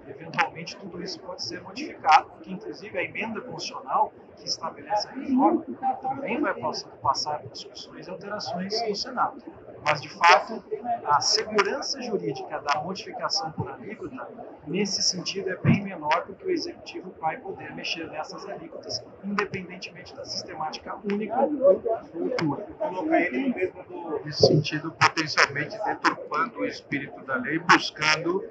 Eventualmente, 0.07 0.75
tudo 0.77 1.01
isso 1.01 1.19
pode 1.19 1.43
ser 1.43 1.61
modificado, 1.61 2.29
porque, 2.31 2.51
inclusive, 2.51 2.97
a 2.97 3.03
emenda 3.03 3.41
constitucional 3.41 4.11
que 4.37 4.47
estabelece 4.47 5.07
a 5.07 5.11
reforma 5.11 5.63
também 6.01 6.41
vai 6.41 6.53
passar 7.01 7.39
por 7.39 7.51
discussões 7.51 8.07
e 8.07 8.09
alterações 8.09 8.89
no 8.89 8.95
Senado. 8.95 9.43
Mas, 9.83 10.01
de 10.01 10.09
fato, 10.09 10.63
a 11.05 11.21
segurança 11.21 12.01
jurídica 12.01 12.59
da 12.59 12.81
modificação 12.81 13.51
por 13.51 13.69
alíquota, 13.69 14.27
nesse 14.67 15.01
sentido, 15.01 15.49
é 15.49 15.55
bem 15.57 15.83
menor, 15.83 16.23
porque 16.25 16.45
o 16.45 16.51
Executivo 16.51 17.13
vai 17.19 17.37
poder 17.37 17.73
mexer 17.73 18.07
nessas 18.07 18.45
alíquotas, 18.47 19.03
independentemente 19.23 20.15
da 20.15 20.25
sistemática 20.25 20.95
única 21.11 21.39
ou 21.41 21.81
futura. 22.03 22.63
Colocar 22.77 23.21
ele 23.21 23.67
do... 23.67 24.25
Nesse 24.25 24.47
sentido, 24.47 24.91
potencialmente 24.91 25.77
deturpando 25.83 26.59
o 26.59 26.65
espírito 26.65 27.21
da 27.25 27.35
lei, 27.35 27.59
buscando 27.59 28.43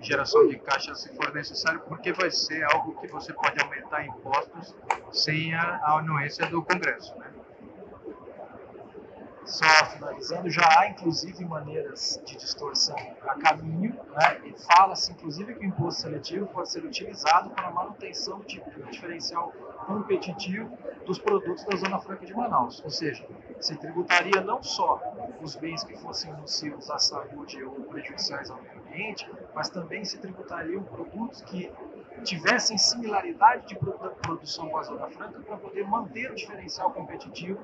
geração 0.00 0.46
de 0.46 0.58
caixa 0.58 0.94
se 0.94 1.08
for 1.14 1.32
necessário, 1.34 1.80
porque 1.80 2.12
vai 2.12 2.30
ser 2.30 2.62
algo 2.72 3.00
que 3.00 3.08
você 3.08 3.32
pode 3.32 3.60
aumentar 3.60 4.06
impostos 4.06 4.74
sem 5.12 5.54
a, 5.54 5.62
a 5.82 5.98
anuência 5.98 6.46
do 6.46 6.62
Congresso. 6.62 7.16
Né? 7.18 7.26
Só 9.48 9.64
finalizando, 9.86 10.50
já 10.50 10.62
há 10.78 10.90
inclusive 10.90 11.42
maneiras 11.42 12.20
de 12.26 12.36
distorção 12.36 12.96
a 13.26 13.34
caminho, 13.38 13.98
né? 14.12 14.40
e 14.44 14.54
fala-se 14.74 15.10
inclusive 15.10 15.54
que 15.54 15.64
o 15.64 15.68
imposto 15.68 16.02
seletivo 16.02 16.46
pode 16.48 16.70
ser 16.70 16.84
utilizado 16.84 17.48
para 17.50 17.68
a 17.68 17.70
manutenção 17.70 18.40
de 18.40 18.62
diferencial 18.90 19.50
competitivo 19.86 20.70
dos 21.06 21.18
produtos 21.18 21.64
da 21.64 21.76
Zona 21.78 21.98
Franca 21.98 22.26
de 22.26 22.34
Manaus. 22.34 22.82
Ou 22.84 22.90
seja, 22.90 23.26
se 23.58 23.74
tributaria 23.76 24.42
não 24.42 24.62
só 24.62 25.00
os 25.40 25.56
bens 25.56 25.82
que 25.82 25.96
fossem 25.96 26.30
nocivos 26.34 26.90
à 26.90 26.98
saúde 26.98 27.62
ou 27.64 27.72
prejudiciais 27.84 28.50
ao 28.50 28.60
meio 28.60 28.78
ambiente, 28.80 29.30
mas 29.54 29.70
também 29.70 30.04
se 30.04 30.18
tributariam 30.18 30.82
produtos 30.82 31.40
que 31.40 31.72
tivessem 32.22 32.76
similaridade 32.76 33.68
de 33.68 33.78
produção 34.20 34.68
com 34.68 34.76
a 34.76 34.82
Zona 34.82 35.08
Franca 35.08 35.40
para 35.40 35.56
poder 35.56 35.86
manter 35.86 36.30
o 36.30 36.34
diferencial 36.34 36.90
competitivo 36.90 37.58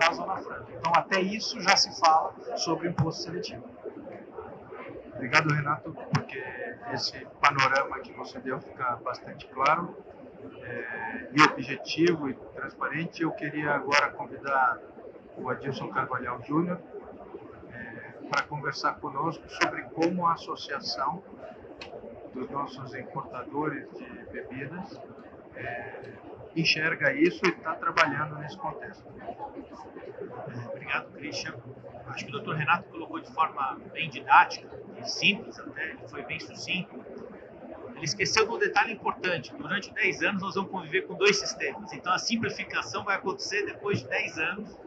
da 0.00 0.12
Zona 0.14 0.36
Franca. 0.38 0.66
Então, 0.72 0.92
até 0.94 1.20
isso 1.20 1.60
já 1.60 1.76
se 1.76 2.00
fala 2.00 2.34
sobre 2.56 2.88
imposto 2.88 3.22
seletivo. 3.22 3.62
Obrigado, 5.14 5.52
Renato, 5.52 5.92
porque 6.14 6.42
esse 6.94 7.26
panorama 7.40 8.00
que 8.00 8.10
você 8.14 8.38
deu 8.40 8.58
fica 8.58 8.96
bastante 8.96 9.46
claro 9.48 9.94
é, 10.62 11.28
e 11.32 11.42
objetivo 11.42 12.30
e 12.30 12.34
transparente. 12.34 13.22
Eu 13.22 13.30
queria 13.32 13.72
agora 13.72 14.10
convidar 14.12 14.78
o 15.36 15.50
Adilson 15.50 15.88
Carvalhal 15.88 16.40
Júnior 16.42 16.80
é, 17.70 18.26
para 18.30 18.42
conversar 18.44 18.94
conosco 18.94 19.46
sobre 19.50 19.82
como 19.90 20.26
a 20.26 20.32
associação 20.32 21.22
dos 22.32 22.48
nossos 22.48 22.94
importadores 22.94 23.86
de 23.90 24.06
bebidas 24.32 24.98
é, 25.56 26.12
enxerga 26.56 27.12
isso 27.12 27.40
e 27.44 27.48
está 27.50 27.74
trabalhando 27.74 28.36
nesse 28.38 28.56
contexto. 28.56 29.04
Obrigado, 30.68 31.12
Christian. 31.12 31.54
Acho 32.06 32.26
que 32.26 32.36
o 32.36 32.40
Dr. 32.40 32.54
Renato 32.54 32.88
colocou 32.88 33.20
de 33.20 33.32
forma 33.32 33.78
bem 33.92 34.10
didática 34.10 34.68
e 34.98 35.08
simples 35.08 35.58
até, 35.58 35.90
ele 35.90 36.08
foi 36.08 36.22
bem 36.22 36.40
sucinto. 36.40 36.98
Ele 37.94 38.04
esqueceu 38.04 38.46
de 38.46 38.52
um 38.52 38.58
detalhe 38.58 38.92
importante. 38.92 39.54
Durante 39.54 39.92
10 39.92 40.22
anos 40.22 40.42
nós 40.42 40.54
vamos 40.54 40.70
conviver 40.70 41.02
com 41.02 41.14
dois 41.14 41.38
sistemas. 41.38 41.92
Então 41.92 42.12
a 42.12 42.18
simplificação 42.18 43.04
vai 43.04 43.16
acontecer 43.16 43.64
depois 43.64 44.00
de 44.00 44.08
10 44.08 44.38
anos. 44.38 44.78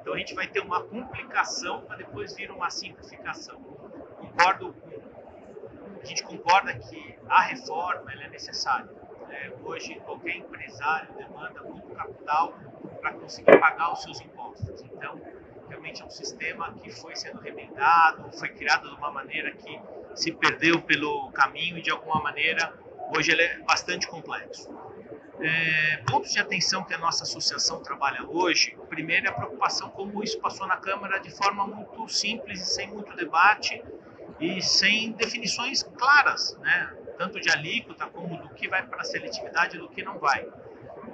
Então 0.00 0.14
a 0.14 0.18
gente 0.18 0.34
vai 0.34 0.46
ter 0.46 0.60
uma 0.60 0.82
complicação 0.82 1.82
para 1.82 1.96
depois 1.96 2.34
vir 2.34 2.50
uma 2.50 2.70
simplificação. 2.70 3.60
Concordo 4.16 4.72
com... 4.72 4.90
A 6.00 6.04
gente 6.06 6.22
concorda 6.22 6.72
que 6.74 7.18
a 7.28 7.42
reforma 7.42 8.10
é 8.12 8.28
necessária 8.28 8.99
é, 9.30 9.52
hoje, 9.64 9.94
qualquer 10.00 10.36
empresário 10.36 11.12
demanda 11.14 11.62
muito 11.62 11.88
capital 11.94 12.54
para 13.00 13.12
conseguir 13.14 13.58
pagar 13.58 13.92
os 13.92 14.02
seus 14.02 14.20
impostos. 14.20 14.82
Então, 14.82 15.20
realmente 15.68 16.02
é 16.02 16.04
um 16.04 16.10
sistema 16.10 16.72
que 16.74 16.90
foi 16.90 17.16
sendo 17.16 17.40
remendado, 17.40 18.30
foi 18.38 18.48
criado 18.48 18.88
de 18.88 18.94
uma 18.96 19.10
maneira 19.10 19.52
que 19.52 19.80
se 20.14 20.32
perdeu 20.32 20.82
pelo 20.82 21.30
caminho 21.32 21.78
e, 21.78 21.82
de 21.82 21.90
alguma 21.90 22.20
maneira, 22.22 22.74
hoje 23.16 23.32
ele 23.32 23.42
é 23.42 23.58
bastante 23.60 24.06
complexo. 24.08 24.68
É, 25.42 26.02
pontos 26.06 26.32
de 26.32 26.38
atenção 26.38 26.84
que 26.84 26.92
a 26.92 26.98
nossa 26.98 27.22
associação 27.22 27.80
trabalha 27.82 28.22
hoje, 28.28 28.76
primeiro 28.90 29.26
é 29.26 29.30
a 29.30 29.32
preocupação 29.32 29.88
como 29.88 30.22
isso 30.22 30.38
passou 30.38 30.66
na 30.66 30.76
Câmara 30.76 31.18
de 31.18 31.30
forma 31.30 31.66
muito 31.66 32.06
simples 32.08 32.60
e 32.60 32.66
sem 32.66 32.88
muito 32.88 33.16
debate 33.16 33.82
e 34.40 34.62
sem 34.62 35.12
definições 35.12 35.82
claras, 35.82 36.56
né? 36.60 36.96
tanto 37.18 37.38
de 37.38 37.50
alíquota 37.50 38.06
como 38.06 38.38
do 38.38 38.48
que 38.54 38.66
vai 38.66 38.82
para 38.86 39.02
a 39.02 39.04
seletividade 39.04 39.76
e 39.76 39.78
do 39.78 39.88
que 39.88 40.02
não 40.02 40.18
vai. 40.18 40.46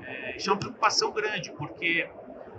É, 0.04 0.36
isso 0.36 0.48
é 0.48 0.52
uma 0.52 0.58
preocupação 0.60 1.10
grande, 1.10 1.50
porque 1.50 2.08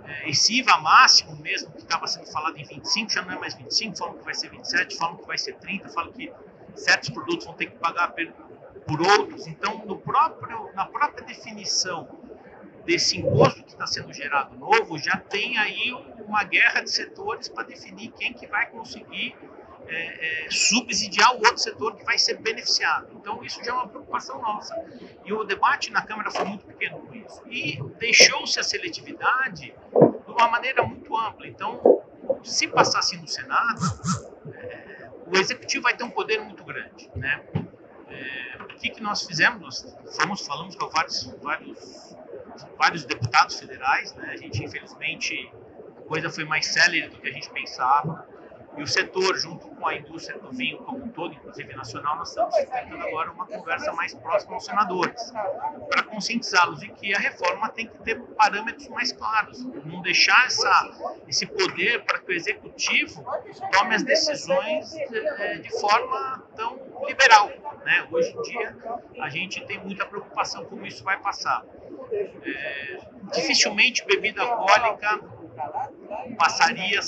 é, 0.04 0.28
esse 0.28 0.58
IVA 0.58 0.76
máximo 0.76 1.34
mesmo, 1.36 1.72
que 1.72 1.78
estava 1.78 2.06
sendo 2.06 2.26
falado 2.26 2.58
em 2.58 2.64
25, 2.64 3.10
já 3.10 3.22
não 3.22 3.32
é 3.32 3.38
mais 3.38 3.54
25, 3.54 3.96
falam 3.96 4.18
que 4.18 4.24
vai 4.24 4.34
ser 4.34 4.50
27, 4.50 4.96
falam 4.98 5.16
que 5.16 5.26
vai 5.26 5.38
ser 5.38 5.54
30, 5.54 5.88
falam 5.88 6.12
que 6.12 6.30
certos 6.74 7.08
produtos 7.08 7.46
vão 7.46 7.54
ter 7.54 7.70
que 7.70 7.78
pagar 7.78 8.12
por 8.86 9.00
outros. 9.00 9.46
Então, 9.46 9.82
no 9.86 9.96
próprio, 9.96 10.70
na 10.74 10.84
própria 10.84 11.24
definição 11.24 12.06
desse 12.84 13.18
imposto 13.18 13.62
que 13.62 13.70
está 13.70 13.86
sendo 13.86 14.12
gerado 14.12 14.56
novo, 14.56 14.98
já 14.98 15.16
tem 15.16 15.56
aí 15.56 15.92
uma 16.26 16.44
guerra 16.44 16.82
de 16.82 16.90
setores 16.90 17.48
para 17.48 17.64
definir 17.64 18.12
quem 18.12 18.34
que 18.34 18.46
vai 18.46 18.66
conseguir 18.66 19.34
é, 19.88 20.44
é, 20.46 20.50
subsidiar 20.50 21.34
o 21.34 21.38
outro 21.38 21.58
setor 21.58 21.96
que 21.96 22.04
vai 22.04 22.18
ser 22.18 22.34
beneficiado. 22.34 23.08
Então, 23.14 23.42
isso 23.42 23.62
já 23.64 23.72
é 23.72 23.74
uma 23.74 23.88
preocupação 23.88 24.40
nossa. 24.40 24.74
E 25.24 25.32
o 25.32 25.44
debate 25.44 25.90
na 25.90 26.02
Câmara 26.02 26.30
foi 26.30 26.44
muito 26.44 26.66
pequeno 26.66 26.98
com 26.98 27.14
isso. 27.14 27.42
E 27.46 27.82
deixou-se 27.98 28.60
a 28.60 28.62
seletividade 28.62 29.74
de 29.92 30.30
uma 30.30 30.48
maneira 30.48 30.82
muito 30.82 31.16
ampla. 31.16 31.46
Então, 31.46 32.02
se 32.44 32.68
passasse 32.68 33.16
no 33.16 33.26
Senado, 33.26 33.80
é, 34.52 35.08
o 35.26 35.36
Executivo 35.36 35.84
vai 35.84 35.96
ter 35.96 36.04
um 36.04 36.10
poder 36.10 36.40
muito 36.40 36.62
grande. 36.64 37.10
Né? 37.16 37.42
É, 38.10 38.62
o 38.62 38.66
que, 38.66 38.90
que 38.90 39.02
nós 39.02 39.26
fizemos? 39.26 39.60
Nós 39.60 40.16
fomos, 40.16 40.46
falamos 40.46 40.76
com 40.76 40.88
vários, 40.90 41.24
vários, 41.42 42.16
vários 42.76 43.04
deputados 43.04 43.58
federais. 43.58 44.14
Né? 44.14 44.32
A 44.32 44.36
gente, 44.36 44.62
infelizmente, 44.62 45.50
a 45.96 46.02
coisa 46.02 46.28
foi 46.28 46.44
mais 46.44 46.66
célere 46.66 47.08
do 47.08 47.18
que 47.18 47.28
a 47.28 47.32
gente 47.32 47.48
pensava 47.50 48.27
E 48.78 48.82
o 48.82 48.86
setor, 48.86 49.36
junto 49.36 49.66
com 49.68 49.86
a 49.88 49.96
indústria 49.96 50.38
do 50.38 50.52
vinho 50.52 50.78
como 50.78 51.04
um 51.04 51.08
todo, 51.08 51.34
inclusive 51.34 51.74
nacional, 51.74 52.16
nós 52.16 52.28
estamos 52.28 52.54
tentando 52.54 53.02
agora 53.02 53.32
uma 53.32 53.44
conversa 53.44 53.92
mais 53.92 54.14
próxima 54.14 54.54
aos 54.54 54.64
senadores, 54.64 55.32
para 55.90 56.04
conscientizá-los 56.04 56.78
de 56.78 56.88
que 56.90 57.12
a 57.12 57.18
reforma 57.18 57.68
tem 57.70 57.88
que 57.88 57.98
ter 57.98 58.20
parâmetros 58.36 58.86
mais 58.88 59.10
claros, 59.10 59.64
não 59.84 60.00
deixar 60.00 60.46
essa, 60.46 61.18
esse 61.26 61.44
poder 61.44 62.04
para 62.04 62.20
que 62.20 62.30
o 62.30 62.34
executivo 62.34 63.24
tome 63.72 63.96
as 63.96 64.04
decisões 64.04 64.90
de, 64.90 65.16
eh, 65.16 65.58
de 65.58 65.80
forma 65.80 66.44
tão 66.54 66.78
liberal. 67.04 67.50
Né? 67.84 68.06
Hoje 68.12 68.30
em 68.30 68.42
dia, 68.42 68.76
a 69.20 69.28
gente 69.28 69.64
tem 69.66 69.78
muita 69.80 70.06
preocupação 70.06 70.64
como 70.66 70.86
isso 70.86 71.02
vai 71.02 71.18
passar. 71.18 71.64
É, 72.10 72.98
dificilmente 73.32 74.04
bebida 74.06 74.42
alcoólica 74.42 75.20
passaria 76.36 77.00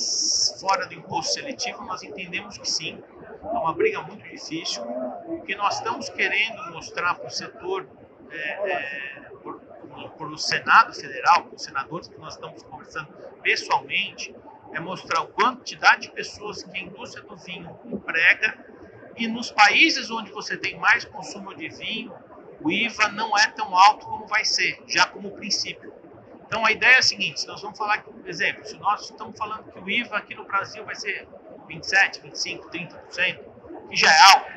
fora 0.60 0.86
do 0.86 0.94
imposto 0.94 1.34
seletivo, 1.34 1.84
nós 1.84 2.02
entendemos 2.02 2.58
que 2.58 2.68
sim. 2.68 3.02
É 3.42 3.46
uma 3.46 3.72
briga 3.72 4.02
muito 4.02 4.22
difícil. 4.28 4.82
O 4.82 5.42
que 5.42 5.54
nós 5.54 5.76
estamos 5.76 6.08
querendo 6.10 6.70
mostrar 6.72 7.14
para 7.14 7.26
o 7.26 7.30
setor, 7.30 7.88
é, 8.30 8.70
é, 8.70 9.30
para 10.16 10.26
o 10.26 10.38
Senado 10.38 10.94
Federal, 10.94 11.44
para 11.44 11.56
os 11.56 11.62
senadores 11.62 12.08
que 12.08 12.18
nós 12.18 12.34
estamos 12.34 12.62
conversando 12.62 13.08
pessoalmente, 13.42 14.34
é 14.72 14.80
mostrar 14.80 15.22
a 15.22 15.26
quantidade 15.26 16.02
de 16.02 16.12
pessoas 16.12 16.62
que 16.62 16.78
a 16.78 16.80
indústria 16.80 17.24
do 17.24 17.36
vinho 17.36 17.78
emprega 17.86 18.56
e 19.16 19.26
nos 19.26 19.50
países 19.50 20.10
onde 20.10 20.30
você 20.30 20.56
tem 20.56 20.78
mais 20.78 21.04
consumo 21.04 21.54
de 21.54 21.68
vinho, 21.68 22.14
o 22.62 22.70
IVA 22.70 23.08
não 23.08 23.36
é 23.36 23.46
tão 23.48 23.76
alto 23.76 24.06
como 24.06 24.26
vai 24.26 24.44
ser, 24.44 24.82
já 24.86 25.06
como 25.06 25.32
princípio. 25.32 25.92
Então 26.50 26.66
a 26.66 26.72
ideia 26.72 26.96
é 26.96 26.98
a 26.98 27.02
seguinte: 27.02 27.42
se 27.42 27.46
nós 27.46 27.62
vamos 27.62 27.78
falar, 27.78 28.02
por 28.02 28.28
exemplo, 28.28 28.66
se 28.66 28.76
nós 28.76 29.02
estamos 29.02 29.38
falando 29.38 29.70
que 29.70 29.78
o 29.78 29.88
IVA 29.88 30.16
aqui 30.16 30.34
no 30.34 30.44
Brasil 30.44 30.84
vai 30.84 30.96
ser 30.96 31.28
27, 31.68 32.22
25, 32.22 32.68
30%, 32.68 33.40
que 33.88 33.96
já 33.96 34.12
é 34.12 34.20
alto, 34.32 34.50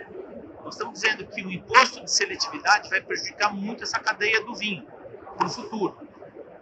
nós 0.64 0.74
estamos 0.74 1.00
dizendo 1.00 1.28
que 1.28 1.44
o 1.44 1.52
imposto 1.52 2.04
de 2.04 2.12
seletividade 2.12 2.90
vai 2.90 3.00
prejudicar 3.00 3.54
muito 3.54 3.84
essa 3.84 4.00
cadeia 4.00 4.44
do 4.44 4.56
vinho 4.56 4.88
para 5.38 5.46
o 5.46 5.50
futuro. 5.52 5.96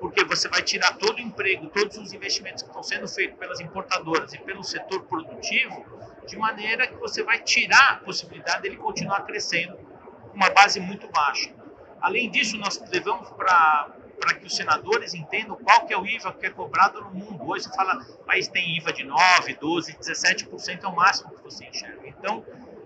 Porque 0.01 0.25
você 0.25 0.49
vai 0.49 0.63
tirar 0.63 0.97
todo 0.97 1.15
o 1.15 1.21
emprego, 1.21 1.67
todos 1.67 1.95
os 1.97 2.11
investimentos 2.11 2.63
que 2.63 2.67
estão 2.67 2.83
sendo 2.83 3.07
feitos 3.07 3.39
pelas 3.39 3.61
importadoras 3.61 4.33
e 4.33 4.37
pelo 4.39 4.65
setor 4.65 5.03
produtivo, 5.03 5.85
de 6.27 6.35
maneira 6.35 6.87
que 6.87 6.95
você 6.95 7.23
vai 7.23 7.39
tirar 7.39 7.91
a 7.93 7.95
possibilidade 7.97 8.63
dele 8.63 8.75
continuar 8.75 9.21
crescendo 9.21 9.79
uma 10.33 10.49
base 10.49 10.81
muito 10.81 11.07
baixa. 11.09 11.53
Além 12.01 12.29
disso, 12.29 12.57
nós 12.57 12.81
levamos 12.91 13.29
para 13.29 14.00
para 14.21 14.35
que 14.35 14.45
os 14.45 14.55
senadores 14.55 15.15
entendam 15.15 15.55
qual 15.55 15.87
que 15.87 15.93
é 15.93 15.97
o 15.97 16.05
IVA 16.05 16.31
que 16.33 16.45
é 16.45 16.49
cobrado 16.51 17.01
no 17.01 17.09
mundo. 17.09 17.49
Hoje 17.49 17.63
você 17.63 17.75
fala, 17.75 18.05
país 18.25 18.47
tem 18.47 18.77
IVA 18.77 18.93
de 18.93 19.03
9, 19.03 19.55
12, 19.55 19.93
17% 19.97 20.83
é 20.83 20.87
o 20.87 20.95
máximo 20.95 21.31
que 21.31 21.43
você 21.43 21.65
enxerga. 21.65 22.07
Então, 22.07 22.45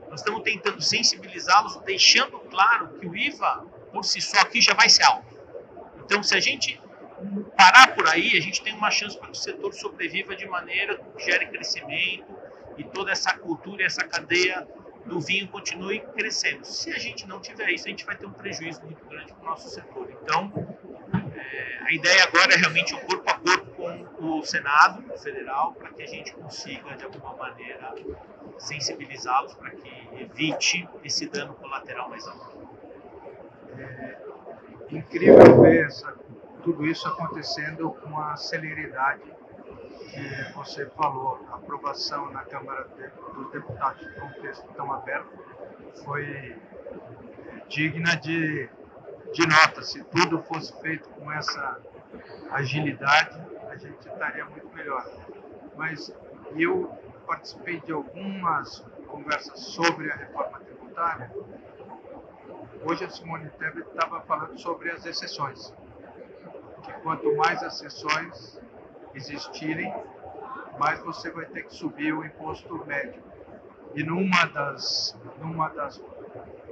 nós 0.10 0.22
estamos 0.22 0.42
tentando 0.44 0.82
sensibilizá-los, 0.82 1.76
deixando 1.82 2.40
claro 2.40 2.88
que 2.98 3.06
o 3.06 3.16
IVA, 3.16 3.66
por 3.92 4.06
si 4.06 4.22
só, 4.22 4.40
aqui 4.40 4.62
já 4.62 4.74
vai 4.74 4.88
ser 4.88 5.04
alto. 5.04 5.38
Então, 6.06 6.24
se 6.24 6.34
a 6.36 6.40
gente 6.40 6.82
parar 7.58 7.94
por 7.94 8.08
aí, 8.08 8.38
a 8.38 8.42
gente 8.42 8.64
tem 8.64 8.74
uma 8.74 8.90
chance 8.90 9.18
para 9.18 9.28
que 9.28 9.38
o 9.38 9.42
setor 9.42 9.74
sobreviva 9.74 10.38
de 10.38 10.48
maneira 10.48 10.98
que 10.98 11.26
gere 11.26 11.48
crescimento 11.48 12.34
e 12.78 12.84
toda 12.86 13.12
essa 13.12 13.38
cultura 13.38 13.82
e 13.82 13.86
essa 13.86 14.06
cadeia 14.06 14.66
do 15.06 15.20
vinho 15.20 15.48
continue 15.50 16.00
crescendo. 16.00 16.66
Se 16.66 16.92
a 16.92 16.98
gente 16.98 17.28
não 17.28 17.40
tiver 17.40 17.70
isso, 17.72 17.88
a 17.88 17.90
gente 17.90 18.06
vai 18.06 18.16
ter 18.16 18.26
um 18.26 18.32
prejuízo 18.32 18.82
muito 18.84 19.06
grande 19.06 19.34
para 19.34 19.42
o 19.42 19.46
nosso 19.46 19.70
setor. 19.70 20.10
Então, 20.22 20.52
a 21.86 21.94
ideia 21.94 22.24
agora 22.24 22.54
é 22.56 22.58
realmente 22.58 22.96
o 22.96 23.00
corpo 23.02 23.30
a 23.30 23.34
corpo 23.36 23.66
com 24.18 24.40
o 24.40 24.44
Senado 24.44 25.04
Federal 25.20 25.74
para 25.74 25.90
que 25.90 26.02
a 26.02 26.08
gente 26.08 26.34
consiga, 26.34 26.96
de 26.96 27.04
alguma 27.04 27.36
maneira, 27.36 27.94
sensibilizá-los 28.58 29.54
para 29.54 29.70
que 29.70 30.10
evite 30.20 30.90
esse 31.04 31.28
dano 31.28 31.54
colateral 31.54 32.10
mais 32.10 32.28
alto. 32.28 32.58
É 33.78 34.18
incrível 34.90 35.62
ver 35.62 35.86
essa, 35.86 36.16
tudo 36.64 36.88
isso 36.88 37.08
acontecendo 37.08 37.92
com 37.92 38.20
a 38.20 38.36
celeridade 38.36 39.22
que 40.10 40.54
você 40.56 40.88
falou. 40.88 41.46
A 41.52 41.56
aprovação 41.56 42.32
na 42.32 42.44
Câmara 42.46 42.88
dos 43.36 43.52
Deputados 43.52 44.08
com 44.14 44.26
um 44.26 44.42
texto 44.42 44.68
tão 44.76 44.92
aberto 44.92 45.30
foi 46.04 46.56
digna 47.70 48.16
de 48.16 48.68
de 49.36 49.46
nota. 49.46 49.82
Se 49.82 50.02
tudo 50.06 50.42
fosse 50.44 50.74
feito 50.82 51.10
com 51.10 51.30
essa 51.30 51.78
agilidade, 52.52 53.38
a 53.70 53.76
gente 53.76 54.08
estaria 54.08 54.46
muito 54.46 54.74
melhor. 54.74 55.06
Mas 55.76 56.14
eu 56.56 56.90
participei 57.28 57.82
de 57.82 57.92
algumas 57.92 58.80
conversas 59.08 59.60
sobre 59.60 60.10
a 60.10 60.16
reforma 60.16 60.60
tributária. 60.60 61.30
Hoje 62.82 63.04
a 63.04 63.10
Simone 63.10 63.50
Tebet 63.50 63.90
estava 63.90 64.22
falando 64.22 64.58
sobre 64.58 64.90
as 64.90 65.06
exceções. 65.06 65.74
Que 66.84 66.94
quanto 67.04 67.36
mais 67.36 67.62
exceções 67.62 68.62
existirem, 69.14 69.94
mais 70.80 71.02
você 71.02 71.30
vai 71.30 71.46
ter 71.46 71.64
que 71.64 71.74
subir 71.74 72.14
o 72.14 72.24
imposto 72.24 72.86
médio. 72.86 73.22
E 73.96 74.04
numa 74.04 74.46
das, 74.46 75.18
numa 75.42 75.68
das 75.70 76.02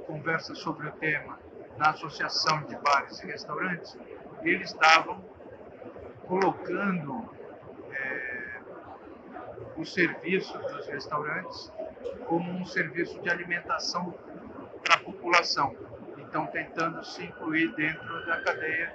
conversas 0.06 0.58
sobre 0.58 0.88
o 0.88 0.92
tema, 0.92 1.43
na 1.76 1.90
Associação 1.90 2.62
de 2.62 2.76
Bares 2.76 3.20
e 3.22 3.26
Restaurantes, 3.26 3.96
eles 4.42 4.70
estavam 4.70 5.24
colocando 6.26 7.28
é, 7.92 8.60
o 9.76 9.84
serviço 9.84 10.56
dos 10.58 10.86
restaurantes 10.86 11.72
como 12.26 12.50
um 12.50 12.64
serviço 12.64 13.20
de 13.20 13.30
alimentação 13.30 14.14
para 14.82 14.96
a 14.96 14.98
população. 14.98 15.74
Então, 16.18 16.46
tentando 16.46 17.04
se 17.04 17.24
incluir 17.24 17.74
dentro 17.74 18.26
da 18.26 18.40
cadeia 18.40 18.92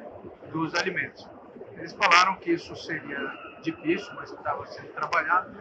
dos 0.51 0.75
alimentos. 0.75 1.27
Eles 1.73 1.93
falaram 1.93 2.35
que 2.35 2.51
isso 2.51 2.75
seria 2.75 3.19
difícil, 3.61 4.13
mas 4.15 4.31
estava 4.31 4.65
sendo 4.67 4.89
trabalhado 4.89 5.55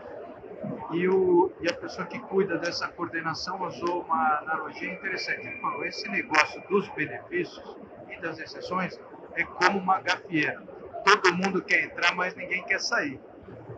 e, 0.93 1.07
o, 1.09 1.53
e 1.61 1.69
a 1.69 1.75
pessoa 1.75 2.07
que 2.07 2.19
cuida 2.19 2.57
dessa 2.59 2.89
coordenação 2.89 3.61
usou 3.67 4.03
uma 4.03 4.39
analogia 4.39 4.93
interessante. 4.93 5.47
Ele 5.47 5.61
falou: 5.61 5.85
esse 5.85 6.09
negócio 6.09 6.63
dos 6.69 6.89
benefícios 6.91 7.77
e 8.09 8.21
das 8.21 8.39
exceções 8.39 8.99
é 9.35 9.45
como 9.45 9.79
uma 9.79 10.01
gafieira. 10.01 10.63
Todo 11.05 11.35
mundo 11.35 11.63
quer 11.63 11.85
entrar, 11.85 12.15
mas 12.15 12.35
ninguém 12.35 12.63
quer 12.65 12.81
sair. 12.81 13.21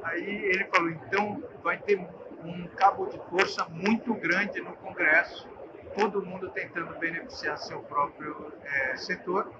Aí 0.03 0.45
ele 0.45 0.65
falou: 0.67 0.91
então 0.91 1.43
vai 1.63 1.79
ter 1.79 1.99
um 2.45 2.67
cabo 2.77 3.07
de 3.07 3.19
força 3.29 3.67
muito 3.69 4.15
grande 4.15 4.61
no 4.61 4.73
Congresso, 4.75 5.49
todo 5.99 6.25
mundo 6.25 6.49
tentando 6.51 6.97
beneficiar 6.99 7.59
seu 7.59 7.81
próprio 7.81 8.53
é, 8.63 8.97
setor. 8.97 9.51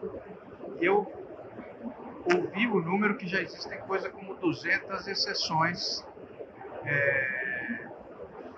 Eu 0.81 1.13
ouvi 2.33 2.67
o 2.67 2.81
número 2.81 3.17
que 3.17 3.27
já 3.27 3.41
existem 3.41 3.79
coisa 3.81 4.09
como 4.09 4.35
200 4.35 5.09
exceções 5.09 6.05
é, 6.85 7.40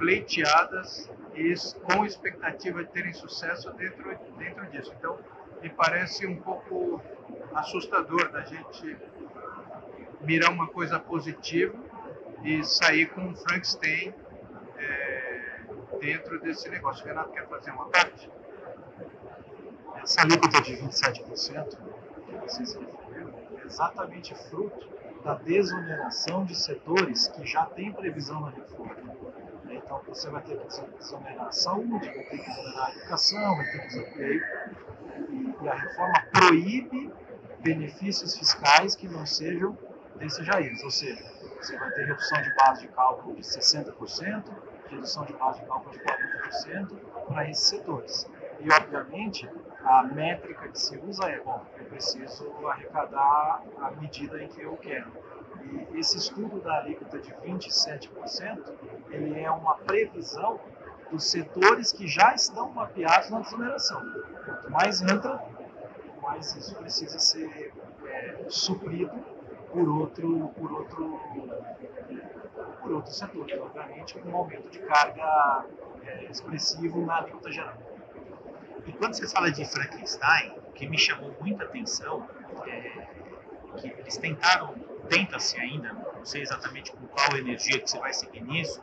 pleiteadas 0.02 1.08
e 1.32 1.54
com 1.84 2.04
expectativa 2.04 2.82
de 2.82 2.90
terem 2.90 3.12
sucesso 3.12 3.72
dentro, 3.74 4.18
dentro 4.36 4.66
disso. 4.66 4.92
Então, 4.98 5.16
me 5.62 5.70
parece 5.70 6.26
um 6.26 6.34
pouco 6.40 7.00
assustador 7.54 8.28
da 8.32 8.40
gente 8.40 8.96
mirar 10.22 10.50
uma 10.50 10.66
coisa 10.66 10.98
positiva 10.98 11.78
e 12.42 12.64
sair 12.64 13.10
com 13.10 13.20
um 13.20 13.36
Frankenstein 13.36 14.12
é, 14.76 15.60
dentro 16.00 16.40
desse 16.40 16.68
negócio. 16.68 17.06
Renato 17.06 17.30
quer 17.30 17.46
fazer 17.46 17.70
uma 17.70 17.86
parte? 17.86 18.28
Essa 20.02 20.22
alíquota 20.22 20.60
de 20.62 20.78
27% 20.78 21.78
que 22.26 22.34
vocês 22.38 22.74
referiram 22.74 23.32
é 23.56 23.64
exatamente 23.64 24.34
fruto 24.34 24.90
da 25.22 25.34
desoneração 25.34 26.44
de 26.44 26.56
setores 26.56 27.28
que 27.28 27.46
já 27.46 27.66
têm 27.66 27.92
previsão 27.92 28.40
na 28.40 28.50
reforma. 28.50 29.21
Então 29.92 30.14
você 30.14 30.30
vai 30.30 30.42
ter 30.42 30.56
que 30.56 30.98
desonerar 30.98 31.46
a 31.48 31.52
saúde, 31.52 32.06
vai 32.06 32.24
ter 32.24 32.38
que 32.38 32.48
desonerar 32.48 32.86
a 32.86 32.90
educação, 32.92 33.56
vai 33.56 33.64
ter 33.70 33.80
que 33.80 33.86
desonerar. 33.88 34.70
E 35.60 35.68
a 35.68 35.74
reforma 35.74 36.14
proíbe 36.32 37.12
benefícios 37.60 38.36
fiscais 38.36 38.94
que 38.96 39.06
não 39.06 39.26
sejam 39.26 39.76
desses 40.16 40.46
jaíres. 40.46 40.82
Ou 40.82 40.90
seja, 40.90 41.22
você 41.60 41.76
vai 41.76 41.90
ter 41.90 42.06
redução 42.06 42.40
de 42.42 42.54
base 42.54 42.80
de 42.82 42.88
cálculo 42.88 43.36
de 43.36 43.42
60%, 43.42 44.44
redução 44.88 45.24
de 45.26 45.32
base 45.34 45.60
de 45.60 45.66
cálculo 45.66 45.92
de 45.92 46.00
40% 46.00 46.96
para 47.28 47.50
esses 47.50 47.68
setores. 47.68 48.26
E, 48.60 48.72
obviamente, 48.72 49.48
a 49.84 50.04
métrica 50.04 50.68
que 50.68 50.80
se 50.80 50.96
usa 50.98 51.28
é, 51.28 51.38
bom, 51.40 51.64
eu 51.78 51.84
preciso 51.86 52.66
arrecadar 52.66 53.62
a 53.78 53.90
medida 53.90 54.42
em 54.42 54.48
que 54.48 54.62
eu 54.62 54.76
quero. 54.78 55.12
Esse 55.94 56.18
estudo 56.18 56.60
da 56.60 56.78
alíquota 56.78 57.18
de 57.18 57.32
27%, 57.32 58.72
ele 59.10 59.40
é 59.40 59.50
uma 59.50 59.76
previsão 59.76 60.60
dos 61.10 61.24
setores 61.30 61.92
que 61.92 62.08
já 62.08 62.34
estão 62.34 62.70
mapeados 62.70 63.30
na 63.30 63.40
desoneração. 63.40 64.00
Quanto 64.44 64.70
mais 64.70 65.02
entra, 65.02 65.42
mais 66.22 66.54
isso 66.56 66.74
precisa 66.76 67.18
ser 67.18 67.72
é, 68.06 68.44
suprido 68.48 69.12
por 69.70 69.88
outro, 69.88 70.48
por 70.56 70.72
outro 70.72 71.20
por 72.82 72.92
outros 72.92 73.16
setores, 73.16 73.58
obviamente, 73.60 74.18
com 74.18 74.28
um 74.28 74.36
aumento 74.36 74.68
de 74.68 74.80
carga 74.80 75.64
é, 76.04 76.24
expressivo 76.24 77.04
na 77.06 77.18
alíquota 77.18 77.50
geral. 77.50 77.76
E 78.84 78.92
quando 78.92 79.14
você 79.14 79.28
fala 79.28 79.50
de 79.50 79.64
Frankenstein, 79.64 80.52
o 80.68 80.72
que 80.72 80.88
me 80.88 80.98
chamou 80.98 81.32
muita 81.40 81.64
atenção 81.64 82.26
é 82.66 83.06
que 83.76 83.88
eles 83.88 84.16
tentaram, 84.16 84.74
tenta-se 85.12 85.60
ainda, 85.60 85.92
não 85.92 86.24
sei 86.24 86.40
exatamente 86.40 86.90
com 86.90 87.06
qual 87.06 87.36
energia 87.36 87.78
que 87.78 87.90
você 87.90 87.98
vai 87.98 88.14
seguir 88.14 88.42
nisso, 88.42 88.82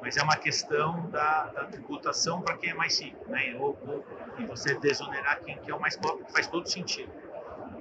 mas 0.00 0.16
é 0.16 0.22
uma 0.22 0.36
questão 0.36 1.10
da, 1.10 1.44
da 1.48 1.64
tributação 1.66 2.40
para 2.40 2.56
quem 2.56 2.70
é 2.70 2.74
mais 2.74 2.98
rico, 2.98 3.30
né? 3.30 3.54
Ou, 3.58 3.78
ou, 3.86 4.04
e 4.38 4.46
você 4.46 4.74
desonerar 4.74 5.40
quem 5.44 5.58
que 5.58 5.70
é 5.70 5.74
o 5.74 5.80
mais 5.80 5.94
pobre, 5.94 6.24
que 6.24 6.32
faz 6.32 6.46
todo 6.46 6.66
sentido. 6.68 7.12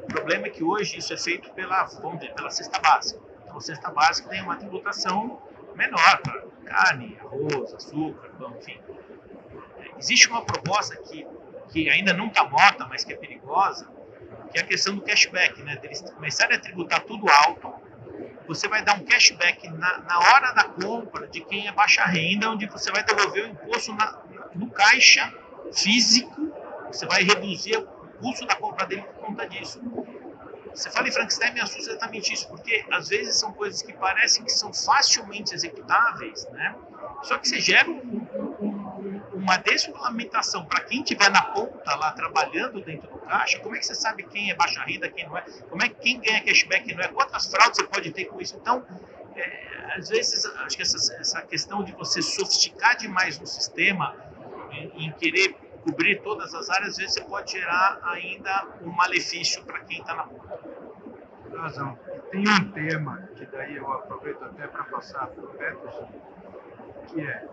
O 0.03 0.07
problema 0.07 0.47
é 0.47 0.49
que 0.49 0.63
hoje 0.63 0.97
isso 0.97 1.13
é 1.13 1.17
feito 1.17 1.49
pela, 1.53 1.85
vamos 1.85 2.19
dizer, 2.19 2.33
pela 2.33 2.49
cesta 2.49 2.77
básica. 2.79 3.21
Então, 3.43 3.57
a 3.57 3.61
cesta 3.61 3.89
básica 3.89 4.29
tem 4.29 4.41
uma 4.41 4.57
tributação 4.57 5.41
menor 5.73 6.21
para 6.21 6.43
carne, 6.65 7.17
arroz, 7.21 7.73
açúcar, 7.73 8.29
pão, 8.37 8.53
enfim. 8.59 8.79
Existe 9.97 10.27
uma 10.29 10.43
proposta 10.43 10.97
que, 10.97 11.25
que 11.69 11.89
ainda 11.89 12.13
não 12.13 12.27
está 12.27 12.43
morta, 12.43 12.85
mas 12.85 13.05
que 13.05 13.13
é 13.13 13.15
perigosa, 13.15 13.87
que 14.51 14.59
é 14.59 14.61
a 14.61 14.65
questão 14.65 14.95
do 14.95 15.01
cashback, 15.01 15.61
né? 15.63 15.79
Eles 15.83 16.01
começarem 16.01 16.57
a 16.57 16.59
tributar 16.59 17.01
tudo 17.01 17.29
alto, 17.29 17.73
você 18.47 18.67
vai 18.67 18.83
dar 18.83 18.95
um 18.95 19.05
cashback 19.05 19.67
na, 19.69 19.99
na 19.99 20.19
hora 20.19 20.51
da 20.51 20.63
compra 20.65 21.27
de 21.27 21.41
quem 21.41 21.67
é 21.67 21.71
baixa 21.71 22.03
renda, 22.03 22.49
onde 22.49 22.65
você 22.67 22.91
vai 22.91 23.03
devolver 23.03 23.45
o 23.45 23.47
imposto 23.47 23.93
na, 23.93 24.19
no 24.55 24.69
caixa 24.69 25.33
físico, 25.73 26.51
você 26.87 27.05
vai 27.05 27.23
reduzir 27.23 27.77
o 27.77 27.87
custo 28.19 28.45
da 28.45 28.55
compra 28.55 28.85
dele 28.85 29.03
por 29.03 29.27
conta 29.27 29.47
disso. 29.47 29.81
Você 30.73 30.89
fala 30.89 31.07
em 31.07 31.11
Frankenstein, 31.11 31.53
me 31.53 31.61
assusta 31.61 31.91
exatamente 31.91 32.33
isso, 32.33 32.47
porque 32.47 32.85
às 32.91 33.09
vezes 33.09 33.37
são 33.39 33.51
coisas 33.51 33.81
que 33.81 33.93
parecem 33.93 34.43
que 34.43 34.51
são 34.51 34.73
facilmente 34.73 35.53
executáveis, 35.53 36.47
né? 36.51 36.75
Só 37.23 37.37
que 37.37 37.47
você 37.47 37.59
gera 37.59 37.89
um, 37.89 38.20
uma 39.41 39.57
desregulamentação 39.57 40.65
para 40.65 40.83
quem 40.83 41.01
estiver 41.01 41.29
na 41.31 41.41
ponta 41.41 41.95
lá 41.95 42.11
trabalhando 42.11 42.81
dentro 42.81 43.09
do 43.09 43.17
caixa. 43.19 43.59
Como 43.59 43.75
é 43.75 43.79
que 43.79 43.85
você 43.85 43.95
sabe 43.95 44.23
quem 44.23 44.51
é 44.51 44.55
baixa 44.55 44.81
renda, 44.83 45.09
quem 45.09 45.27
não 45.27 45.37
é? 45.37 45.41
Como 45.69 45.81
é 45.83 45.89
que 45.89 45.95
quem 45.95 46.19
ganha 46.19 46.43
cashback, 46.43 46.85
quem 46.85 46.95
não 46.95 47.03
é? 47.03 47.07
Quantas 47.07 47.47
fraudes 47.47 47.77
você 47.77 47.87
pode 47.87 48.11
ter 48.11 48.25
com 48.25 48.39
isso? 48.39 48.55
Então, 48.55 48.85
é, 49.35 49.95
às 49.97 50.09
vezes, 50.09 50.45
acho 50.45 50.75
que 50.75 50.83
essa, 50.83 51.13
essa 51.15 51.41
questão 51.41 51.83
de 51.83 51.91
você 51.93 52.21
sofisticar 52.21 52.95
demais 52.97 53.39
um 53.39 53.45
sistema 53.45 54.15
em, 54.71 55.07
em 55.07 55.11
querer 55.13 55.55
cobrir 55.83 56.21
todas 56.21 56.53
as 56.53 56.69
áreas, 56.69 56.89
às 56.89 56.97
vezes 56.97 57.13
você 57.15 57.21
pode 57.21 57.51
gerar 57.51 57.99
ainda 58.03 58.67
um 58.81 58.91
malefício 58.91 59.63
para 59.65 59.79
quem 59.81 59.99
está 59.99 60.13
na 60.13 60.23
ponta. 60.23 60.59
Razão. 61.57 61.99
Tem 62.31 62.47
um 62.47 62.71
tema 62.71 63.29
que 63.35 63.45
daí 63.45 63.75
eu 63.75 63.91
aproveito 63.91 64.41
até 64.43 64.67
para 64.67 64.85
passar 64.85 65.27
para 65.27 65.43
o 65.43 65.47
Peterson, 65.49 66.09
que 67.07 67.21
é 67.21 67.45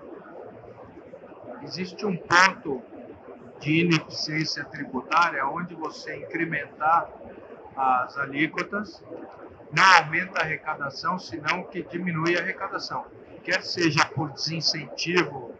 existe 1.63 2.05
um 2.07 2.17
ponto 2.17 2.83
de 3.61 3.81
ineficiência 3.81 4.65
tributária 4.65 5.45
onde 5.47 5.75
você 5.75 6.17
incrementar 6.17 7.11
as 7.77 8.17
alíquotas 8.19 9.03
não 9.73 9.85
aumenta 9.99 10.41
a 10.41 10.43
arrecadação, 10.43 11.19
senão 11.19 11.63
que 11.65 11.83
diminui 11.83 12.37
a 12.37 12.41
arrecadação. 12.41 13.07
Quer 13.43 13.63
seja 13.63 14.05
por 14.07 14.31
desincentivo 14.33 15.55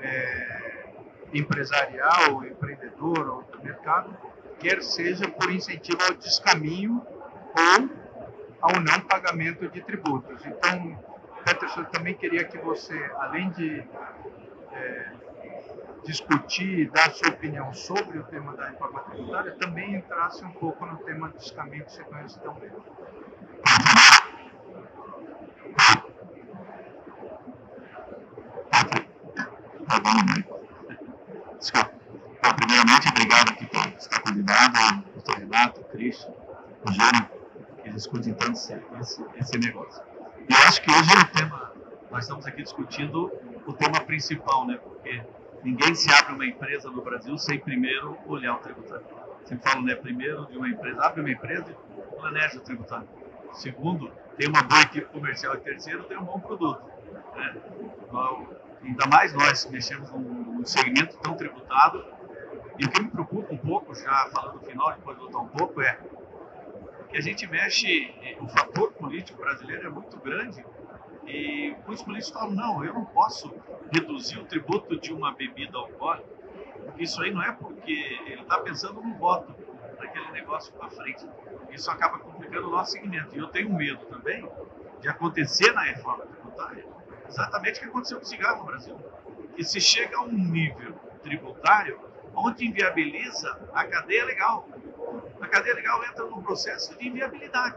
é, 0.00 0.84
empresarial, 1.32 2.44
empreendedor 2.44 3.28
ou 3.28 3.42
do 3.42 3.62
mercado, 3.62 4.16
quer 4.60 4.82
seja 4.82 5.28
por 5.28 5.50
incentivo 5.50 5.98
ao 6.02 6.14
descaminho 6.14 7.04
ou 7.58 7.90
ao 8.60 8.80
não 8.80 9.00
pagamento 9.00 9.68
de 9.68 9.82
tributos. 9.82 10.44
Então, 10.46 10.98
Peterson, 11.44 11.80
eu 11.80 11.86
também 11.86 12.14
queria 12.14 12.44
que 12.44 12.56
você, 12.58 12.98
além 13.18 13.50
de 13.50 13.84
é, 14.72 15.12
discutir 16.04 16.90
dar 16.90 17.10
sua 17.12 17.30
opinião 17.30 17.72
sobre 17.72 18.18
o 18.18 18.24
tema 18.24 18.54
da 18.54 18.68
reforma 18.68 19.00
tributária, 19.00 19.56
também 19.56 19.96
entrasse 19.96 20.44
um 20.44 20.50
pouco 20.52 20.84
no 20.86 20.96
tema 20.98 21.28
dos 21.28 21.50
caminhos 21.50 21.86
que 21.86 21.92
você 21.92 22.04
conhece 22.04 22.38
tão 22.40 22.54
bem. 22.54 22.70
Desculpa. 31.58 31.90
Bom, 32.42 32.54
primeiramente, 32.56 33.08
obrigado 33.08 33.50
aqui 33.52 33.66
por 33.66 33.86
estar 33.98 34.20
convidado, 34.20 35.04
doutor 35.14 35.38
Renato, 35.38 35.80
Cris, 35.84 36.28
o 36.86 36.92
Júnior, 36.92 37.30
que 37.82 37.90
discutem 37.90 38.34
tanto 38.34 38.52
esse, 38.52 38.74
esse, 39.00 39.24
esse 39.36 39.58
negócio. 39.58 40.02
E 40.46 40.52
eu 40.52 40.58
acho 40.68 40.82
que 40.82 40.90
hoje 40.90 41.10
o 41.16 41.24
tema, 41.38 41.72
nós 42.10 42.24
estamos 42.24 42.46
aqui 42.46 42.62
discutindo 42.62 43.32
o 43.66 43.72
tema 43.72 43.98
principal, 44.00 44.66
né? 44.66 44.76
Porque 44.76 45.22
ninguém 45.64 45.94
se 45.94 46.12
abre 46.12 46.34
uma 46.34 46.46
empresa 46.46 46.90
no 46.90 47.02
Brasil 47.02 47.36
sem 47.38 47.58
primeiro 47.58 48.16
olhar 48.26 48.54
o 48.54 48.58
tributário. 48.58 49.04
Sempre 49.44 49.70
falo, 49.70 49.82
né? 49.82 49.94
Primeiro, 49.94 50.46
de 50.46 50.56
uma 50.56 50.68
empresa, 50.68 51.02
abre 51.02 51.20
uma 51.20 51.30
empresa 51.30 51.66
e 51.70 52.16
planeja 52.16 52.58
o 52.58 52.60
tributário. 52.60 53.08
Segundo, 53.54 54.10
tem 54.36 54.48
uma 54.48 54.62
boa 54.62 54.82
equipe 54.82 55.06
comercial. 55.06 55.54
E 55.54 55.58
terceiro, 55.58 56.04
tem 56.04 56.16
um 56.18 56.24
bom 56.24 56.38
produto. 56.38 56.82
Né? 57.34 57.56
Então, 58.02 58.48
ainda 58.82 59.06
mais 59.06 59.32
nós 59.32 59.66
mexemos 59.70 60.10
num, 60.10 60.20
num 60.20 60.64
segmento 60.64 61.16
tão 61.18 61.34
tributado. 61.34 62.04
E 62.78 62.84
o 62.84 62.90
que 62.90 63.02
me 63.02 63.08
preocupa 63.08 63.52
um 63.52 63.58
pouco, 63.58 63.94
já 63.94 64.28
falando 64.32 64.54
no 64.54 64.60
final, 64.60 64.92
depois 64.92 65.16
voltar 65.16 65.38
um 65.38 65.48
pouco, 65.48 65.80
é 65.80 65.98
que 67.08 67.18
a 67.18 67.20
gente 67.20 67.46
mexe, 67.46 68.12
o 68.40 68.48
fator 68.48 68.92
político 68.92 69.40
brasileiro 69.40 69.86
é 69.86 69.90
muito 69.90 70.16
grande 70.18 70.64
e 71.26 71.74
muitos 71.86 72.02
políticos 72.02 72.38
falam, 72.38 72.54
não, 72.54 72.84
eu 72.84 72.92
não 72.92 73.04
posso 73.04 73.54
reduzir 73.92 74.38
o 74.38 74.44
tributo 74.44 74.98
de 74.98 75.12
uma 75.12 75.32
bebida 75.32 75.78
alcoólica, 75.78 76.28
isso 76.98 77.20
aí 77.22 77.32
não 77.32 77.42
é 77.42 77.52
porque 77.52 77.92
ele 78.26 78.42
está 78.42 78.58
pensando 78.58 79.00
no 79.00 79.14
voto 79.14 79.54
daquele 79.98 80.30
negócio 80.32 80.72
para 80.74 80.90
frente. 80.90 81.26
Isso 81.70 81.90
acaba 81.90 82.18
complicando 82.18 82.68
o 82.68 82.70
nosso 82.70 82.92
segmento. 82.92 83.34
E 83.34 83.38
eu 83.38 83.48
tenho 83.48 83.72
medo 83.72 84.04
também 84.06 84.48
de 85.00 85.08
acontecer 85.08 85.72
na 85.72 85.82
reforma 85.82 86.24
tributária 86.26 86.84
exatamente 87.28 87.78
o 87.78 87.82
que 87.82 87.88
aconteceu 87.88 88.18
com 88.18 88.24
o 88.24 88.28
cigarro 88.28 88.58
no 88.58 88.64
Brasil. 88.66 88.96
Que 89.56 89.64
se 89.64 89.80
chega 89.80 90.16
a 90.18 90.22
um 90.22 90.32
nível 90.32 90.94
tributário 91.22 91.98
onde 92.34 92.66
inviabiliza 92.66 93.58
a 93.72 93.84
cadeia 93.84 94.24
legal. 94.24 94.68
A 95.40 95.46
cadeia 95.46 95.74
legal 95.74 96.04
entra 96.04 96.24
num 96.24 96.42
processo 96.42 96.96
de 96.96 97.08
inviabilidade. 97.08 97.76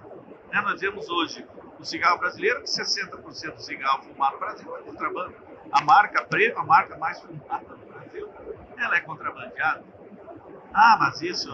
Né? 0.52 0.62
Nós 0.62 0.80
vemos 0.82 1.10
hoje 1.10 1.46
o 1.80 1.86
cigarro 1.86 2.20
brasileiro, 2.20 2.62
que 2.62 2.70
60% 2.70 3.56
do 3.56 3.62
cigarro 3.62 4.04
fumado 4.04 4.34
no 4.34 4.40
Brasil 4.40 4.78
é 4.78 4.82
contrabando. 4.82 5.36
A 5.72 5.84
marca 5.84 6.24
Preto, 6.26 6.60
a 6.60 6.64
marca 6.64 6.98
mais 6.98 7.20
fumada 7.22 7.76
no 7.76 7.86
Brasil, 7.86 8.30
ela 8.78 8.96
é 8.96 9.02
contrabandeada. 9.02 9.84
Ah, 10.74 10.98
mas 11.00 11.22
isso. 11.22 11.50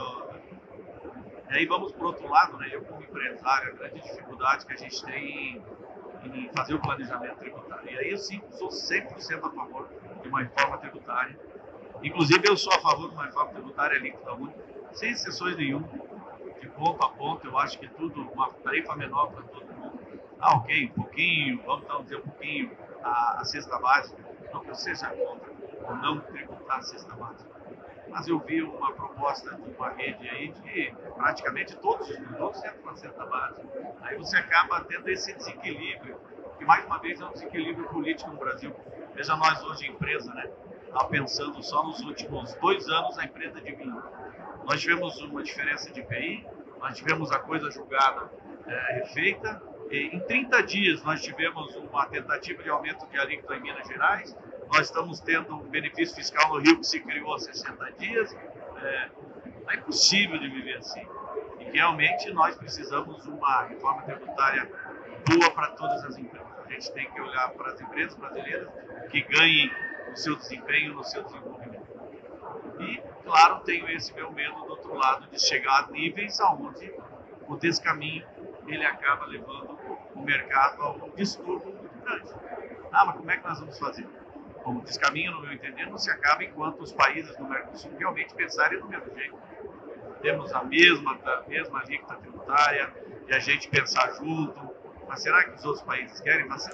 E 1.49 1.55
aí 1.55 1.65
vamos 1.65 1.91
para 1.91 2.03
o 2.03 2.07
outro 2.07 2.27
lado, 2.27 2.57
né? 2.57 2.69
Eu, 2.71 2.83
como 2.83 3.01
empresário, 3.01 3.73
a 3.73 3.75
grande 3.75 4.01
dificuldade 4.01 4.65
que 4.65 4.73
a 4.73 4.77
gente 4.77 5.03
tem 5.05 5.61
em, 6.23 6.49
fazer 6.55 6.73
o 6.73 6.79
planejamento 6.79 7.37
tributário. 7.37 7.89
E 7.89 7.97
aí 7.97 8.11
eu 8.11 8.17
sim 8.17 8.41
sou 8.51 8.69
100% 8.69 9.45
a 9.45 9.49
favor 9.51 9.87
de 10.21 10.27
uma 10.27 10.41
reforma 10.41 10.77
tributária. 10.77 11.37
Inclusive, 12.01 12.47
eu 12.47 12.57
sou 12.57 12.73
a 12.73 12.79
favor 12.79 13.09
de 13.09 13.15
uma 13.15 13.25
reforma 13.25 13.51
tributária 13.51 13.99
líquida 13.99 14.33
única, 14.33 14.59
sem 14.93 15.11
exceções 15.11 15.55
nenhuma, 15.55 15.87
de 16.59 16.67
ponto 16.69 17.03
a 17.03 17.09
ponto. 17.09 17.47
Eu 17.47 17.57
acho 17.57 17.77
que 17.79 17.87
tudo, 17.87 18.21
uma 18.31 18.49
tarifa 18.49 18.95
menor 18.95 19.31
para 19.31 19.43
todo 19.43 19.65
mundo 19.73 19.83
ah, 20.43 20.57
ok, 20.57 20.87
um 20.87 20.89
pouquinho, 20.89 21.61
vamos 21.65 21.85
então 21.85 22.03
dizer 22.03 22.17
um 22.17 22.21
pouquinho 22.21 22.69
a, 23.03 23.41
a 23.41 23.45
cesta 23.45 23.77
básica. 23.79 24.23
Não 24.53 24.61
que 24.61 24.69
eu 24.69 24.75
seja 24.75 25.07
contra 25.09 25.51
ou 25.83 25.95
não 25.95 26.19
tributar 26.21 26.77
a 26.77 26.81
cesta 26.81 27.13
básica. 27.15 27.51
Mas 28.07 28.27
eu 28.27 28.39
vi 28.39 28.61
uma 28.61 28.91
proposta 28.93 29.55
de 29.55 29.75
uma 29.75 29.89
rede 29.89 30.29
aí 30.29 30.49
de 30.49 30.93
praticamente 31.15 31.75
todos, 31.77 32.07
todos 32.37 32.59
entram 32.59 32.85
na 32.85 32.95
cesta 32.95 33.25
básica. 33.25 33.67
Aí 34.01 34.17
você 34.17 34.37
acaba 34.37 34.81
tendo 34.81 35.09
esse 35.09 35.33
desequilíbrio, 35.33 36.19
que 36.57 36.65
mais 36.65 36.85
uma 36.85 36.99
vez 36.99 37.19
é 37.19 37.25
um 37.25 37.31
desequilíbrio 37.31 37.87
político 37.89 38.29
no 38.29 38.37
Brasil. 38.37 38.73
Veja 39.15 39.35
nós 39.35 39.63
hoje, 39.63 39.87
empresa, 39.87 40.33
né? 40.33 40.49
Está 40.85 41.05
pensando 41.05 41.61
só 41.63 41.83
nos 41.83 42.01
últimos 42.01 42.53
dois 42.55 42.87
anos 42.87 43.17
a 43.17 43.25
empresa 43.25 43.59
de. 43.59 43.75
Nós 44.63 44.79
tivemos 44.79 45.19
uma 45.21 45.41
diferença 45.41 45.91
de 45.91 46.03
PI, 46.03 46.47
nós 46.79 46.95
tivemos 46.95 47.31
a 47.31 47.39
coisa 47.39 47.69
julgada 47.71 48.31
é, 48.67 48.93
refeita, 48.99 49.61
em 49.97 50.19
30 50.19 50.63
dias, 50.63 51.03
nós 51.03 51.21
tivemos 51.21 51.75
uma 51.75 52.07
tentativa 52.07 52.63
de 52.63 52.69
aumento 52.69 53.05
de 53.07 53.19
alíquota 53.19 53.55
em 53.55 53.61
Minas 53.61 53.87
Gerais. 53.87 54.35
Nós 54.67 54.87
estamos 54.87 55.19
tendo 55.19 55.55
um 55.55 55.69
benefício 55.69 56.15
fiscal 56.15 56.49
no 56.49 56.59
Rio 56.59 56.79
que 56.79 56.87
se 56.87 56.99
criou 56.99 57.35
há 57.35 57.39
60 57.39 57.91
dias. 57.99 58.35
É, 58.81 59.09
é 59.69 59.75
impossível 59.75 60.39
de 60.39 60.49
viver 60.49 60.77
assim. 60.77 61.05
E 61.59 61.65
realmente 61.65 62.31
nós 62.33 62.55
precisamos 62.55 63.23
de 63.23 63.29
uma 63.29 63.65
reforma 63.65 64.01
tributária 64.01 64.67
boa 65.29 65.51
para 65.51 65.67
todas 65.71 66.03
as 66.05 66.17
empresas. 66.17 66.47
A 66.65 66.71
gente 66.71 66.91
tem 66.91 67.11
que 67.11 67.21
olhar 67.21 67.49
para 67.51 67.73
as 67.73 67.79
empresas 67.79 68.15
brasileiras 68.15 68.69
que 69.11 69.21
ganhem 69.21 69.71
o 70.11 70.15
seu 70.15 70.35
desempenho 70.35 70.95
no 70.95 71.03
seu 71.03 71.23
desenvolvimento. 71.23 71.83
E, 72.79 72.99
claro, 73.23 73.59
tenho 73.59 73.87
esse 73.91 74.11
meu 74.13 74.31
medo 74.31 74.55
do 74.55 74.71
outro 74.71 74.95
lado 74.95 75.27
de 75.27 75.39
chegar 75.39 75.83
a 75.83 75.87
níveis 75.91 76.39
aonde 76.39 76.91
o 77.47 77.55
descaminho 77.57 78.25
ele 78.67 78.85
acaba 78.85 79.25
levando 79.25 79.72
mercado 80.23 80.81
ao 80.81 81.09
distúrbio 81.15 81.73
grande. 82.03 82.33
Ah, 82.91 83.05
mas 83.05 83.15
como 83.17 83.31
é 83.31 83.37
que 83.37 83.47
nós 83.47 83.59
vamos 83.59 83.79
fazer? 83.79 84.07
Bom, 84.63 84.77
o 84.77 84.81
descaminho, 84.81 85.31
no 85.33 85.41
meu 85.41 85.51
entender, 85.51 85.85
não 85.87 85.97
se 85.97 86.09
acaba 86.09 86.43
enquanto 86.43 86.81
os 86.81 86.93
países 86.93 87.35
do 87.35 87.45
Mercosul 87.45 87.91
realmente 87.97 88.33
pensarem 88.33 88.79
do 88.79 88.87
mesmo 88.87 89.13
jeito. 89.13 89.37
Temos 90.21 90.53
a 90.53 90.63
mesma, 90.63 91.19
a 91.25 91.43
mesma 91.47 91.81
alíquota 91.81 92.15
tributária 92.15 92.93
e 93.27 93.33
a 93.33 93.39
gente 93.39 93.67
pensar 93.67 94.13
junto. 94.13 94.73
Mas 95.07 95.21
será 95.21 95.43
que 95.43 95.55
os 95.55 95.65
outros 95.65 95.83
países 95.83 96.19
querem? 96.21 96.47
Mas 96.47 96.65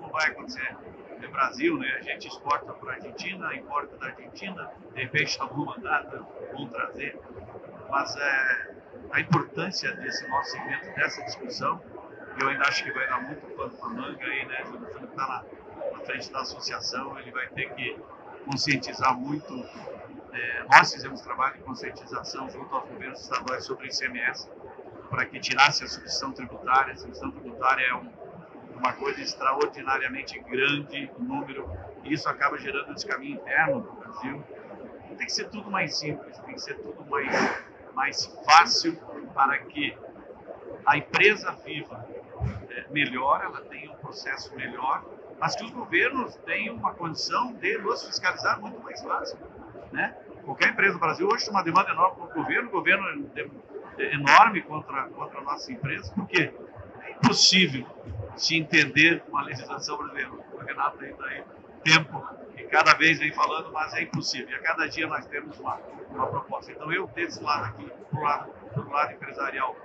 não, 0.00 0.08
vai 0.10 0.30
acontecer. 0.30 0.76
É 1.22 1.28
Brasil, 1.28 1.78
né? 1.78 1.88
A 1.96 2.02
gente 2.02 2.26
exporta 2.26 2.72
para 2.72 2.92
a 2.92 2.94
Argentina, 2.96 3.54
importa 3.54 3.96
da 3.96 4.06
Argentina, 4.06 4.72
de 4.92 5.02
repente 5.02 5.40
alguma 5.40 5.78
data 5.78 6.26
vão 6.52 6.66
trazer. 6.66 7.16
Mas 7.88 8.16
é, 8.16 8.74
a 9.12 9.20
importância 9.20 9.94
desse 9.94 10.26
nosso 10.28 10.50
segmento, 10.50 10.92
dessa 10.96 11.22
discussão, 11.24 11.80
eu 12.40 12.48
ainda 12.48 12.64
acho 12.64 12.84
que 12.84 12.92
vai 12.92 13.06
dar 13.08 13.20
muito 13.22 13.46
pano 13.56 13.70
para 13.70 13.88
manga 13.88 14.24
aí, 14.24 14.46
né? 14.46 14.62
O 14.64 14.72
Júnior 14.72 15.04
está 15.04 15.26
na, 15.26 15.44
na, 15.92 16.04
frente 16.04 16.32
da 16.32 16.40
associação, 16.40 17.18
ele 17.18 17.30
vai 17.30 17.46
ter 17.48 17.72
que 17.74 17.96
conscientizar 18.44 19.16
muito. 19.16 19.54
É, 20.32 20.64
nós 20.70 20.92
fizemos 20.92 21.20
trabalho 21.20 21.54
de 21.54 21.60
conscientização 21.60 22.48
junto 22.48 22.74
aos 22.74 22.88
governos 22.88 23.20
estaduais 23.20 23.64
sobre 23.64 23.86
o 23.86 23.90
ICMS, 23.90 24.50
para 25.10 25.26
que 25.26 25.38
tirasse 25.38 25.84
a 25.84 25.86
substituição 25.86 26.32
tributária. 26.32 26.94
A 26.94 26.96
substituição 26.96 27.30
tributária 27.30 27.84
é 27.84 27.94
um, 27.94 28.10
uma 28.76 28.92
coisa 28.94 29.20
extraordinariamente 29.20 30.38
grande, 30.40 31.10
o 31.18 31.22
número, 31.22 31.70
e 32.02 32.14
isso 32.14 32.28
acaba 32.28 32.56
gerando 32.58 32.90
um 32.90 32.94
descaminho 32.94 33.34
interno 33.34 33.82
do 33.82 33.92
Brasil. 33.92 34.42
Tem 35.16 35.26
que 35.26 35.32
ser 35.32 35.50
tudo 35.50 35.70
mais 35.70 35.98
simples, 35.98 36.38
tem 36.38 36.54
que 36.54 36.60
ser 36.60 36.74
tudo 36.78 37.04
mais, 37.04 37.30
mais 37.94 38.24
fácil 38.46 38.96
para 39.34 39.58
que 39.58 39.96
a 40.86 40.96
empresa 40.96 41.52
viva 41.64 42.04
melhor, 42.90 43.42
ela 43.42 43.60
tenha 43.62 43.90
um 43.90 43.96
processo 43.96 44.54
melhor, 44.54 45.04
mas 45.38 45.56
que 45.56 45.64
os 45.64 45.70
governos 45.70 46.36
tenham 46.44 46.76
uma 46.76 46.92
condição 46.94 47.52
de 47.54 47.78
nos 47.78 48.04
fiscalizar 48.04 48.60
muito 48.60 48.80
mais 48.82 49.00
fácil. 49.02 49.38
Né? 49.90 50.14
Qualquer 50.44 50.70
empresa 50.70 50.94
do 50.94 50.98
Brasil 50.98 51.28
hoje 51.28 51.44
tem 51.44 51.54
uma 51.54 51.62
demanda 51.62 51.90
enorme 51.90 52.16
para 52.16 52.26
o 52.26 52.42
governo, 52.42 52.68
o 52.68 52.72
governo 52.72 53.30
é, 53.36 54.02
é 54.02 54.14
enorme 54.14 54.62
contra, 54.62 55.04
contra 55.08 55.38
a 55.38 55.42
nossa 55.42 55.72
empresa, 55.72 56.12
porque 56.14 56.52
é 57.02 57.10
impossível 57.12 57.86
se 58.36 58.56
entender 58.56 59.22
uma 59.28 59.42
legislação 59.42 59.96
brasileira. 59.96 60.30
O 60.30 60.58
Renato 60.58 61.04
ainda 61.04 61.24
aí 61.26 61.44
tempo 61.82 62.24
e 62.56 62.62
cada 62.64 62.94
vez 62.94 63.18
vem 63.18 63.32
falando, 63.32 63.72
mas 63.72 63.92
é 63.94 64.02
impossível. 64.02 64.48
E 64.50 64.54
a 64.54 64.60
cada 64.60 64.88
dia 64.88 65.06
nós 65.06 65.26
temos 65.26 65.58
uma, 65.58 65.78
uma 66.10 66.26
proposta. 66.26 66.72
Então 66.72 66.92
eu, 66.92 67.06
desse 67.08 67.42
lado 67.42 67.64
aqui, 67.64 67.90
do 68.12 68.20
lado, 68.20 68.52
do 68.74 68.90
lado 68.90 69.12
empresarial, 69.12 69.76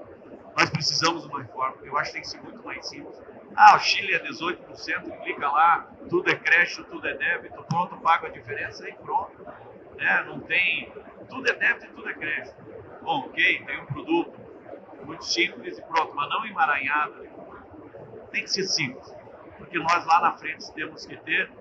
nós 0.57 0.71
precisamos 0.71 1.21
de 1.21 1.27
uma 1.27 1.43
reforma. 1.43 1.77
Eu 1.83 1.95
acho 1.97 2.09
que 2.09 2.13
tem 2.13 2.21
que 2.23 2.29
ser 2.29 2.41
muito 2.41 2.63
mais 2.65 2.83
simples. 2.87 3.15
Ah, 3.55 3.75
o 3.75 3.79
Chile 3.79 4.15
é 4.15 4.19
18%, 4.23 5.21
clica 5.21 5.47
lá, 5.51 5.87
tudo 6.09 6.31
é 6.31 6.35
crédito, 6.35 6.83
tudo 6.85 7.07
é 7.07 7.13
débito, 7.13 7.63
pronto, 7.63 7.95
paga 7.97 8.27
a 8.27 8.31
diferença 8.31 8.89
e 8.89 8.93
pronto. 8.93 9.45
Né? 9.95 10.23
Não 10.25 10.39
tem. 10.39 10.91
Tudo 11.29 11.47
é 11.47 11.53
débito 11.53 11.85
e 11.85 11.89
tudo 11.89 12.09
é 12.09 12.13
crédito. 12.13 12.55
Bom, 13.03 13.27
ok, 13.27 13.63
tem 13.65 13.81
um 13.81 13.85
produto 13.85 14.33
muito 15.05 15.23
simples 15.25 15.77
e 15.77 15.81
pronto, 15.83 16.15
mas 16.15 16.27
não 16.27 16.45
emaranhado. 16.45 17.27
Tem 18.31 18.43
que 18.43 18.49
ser 18.49 18.63
simples, 18.63 19.13
porque 19.57 19.77
nós 19.77 20.05
lá 20.05 20.21
na 20.21 20.33
frente 20.33 20.71
temos 20.73 21.05
que 21.05 21.15
ter 21.17 21.51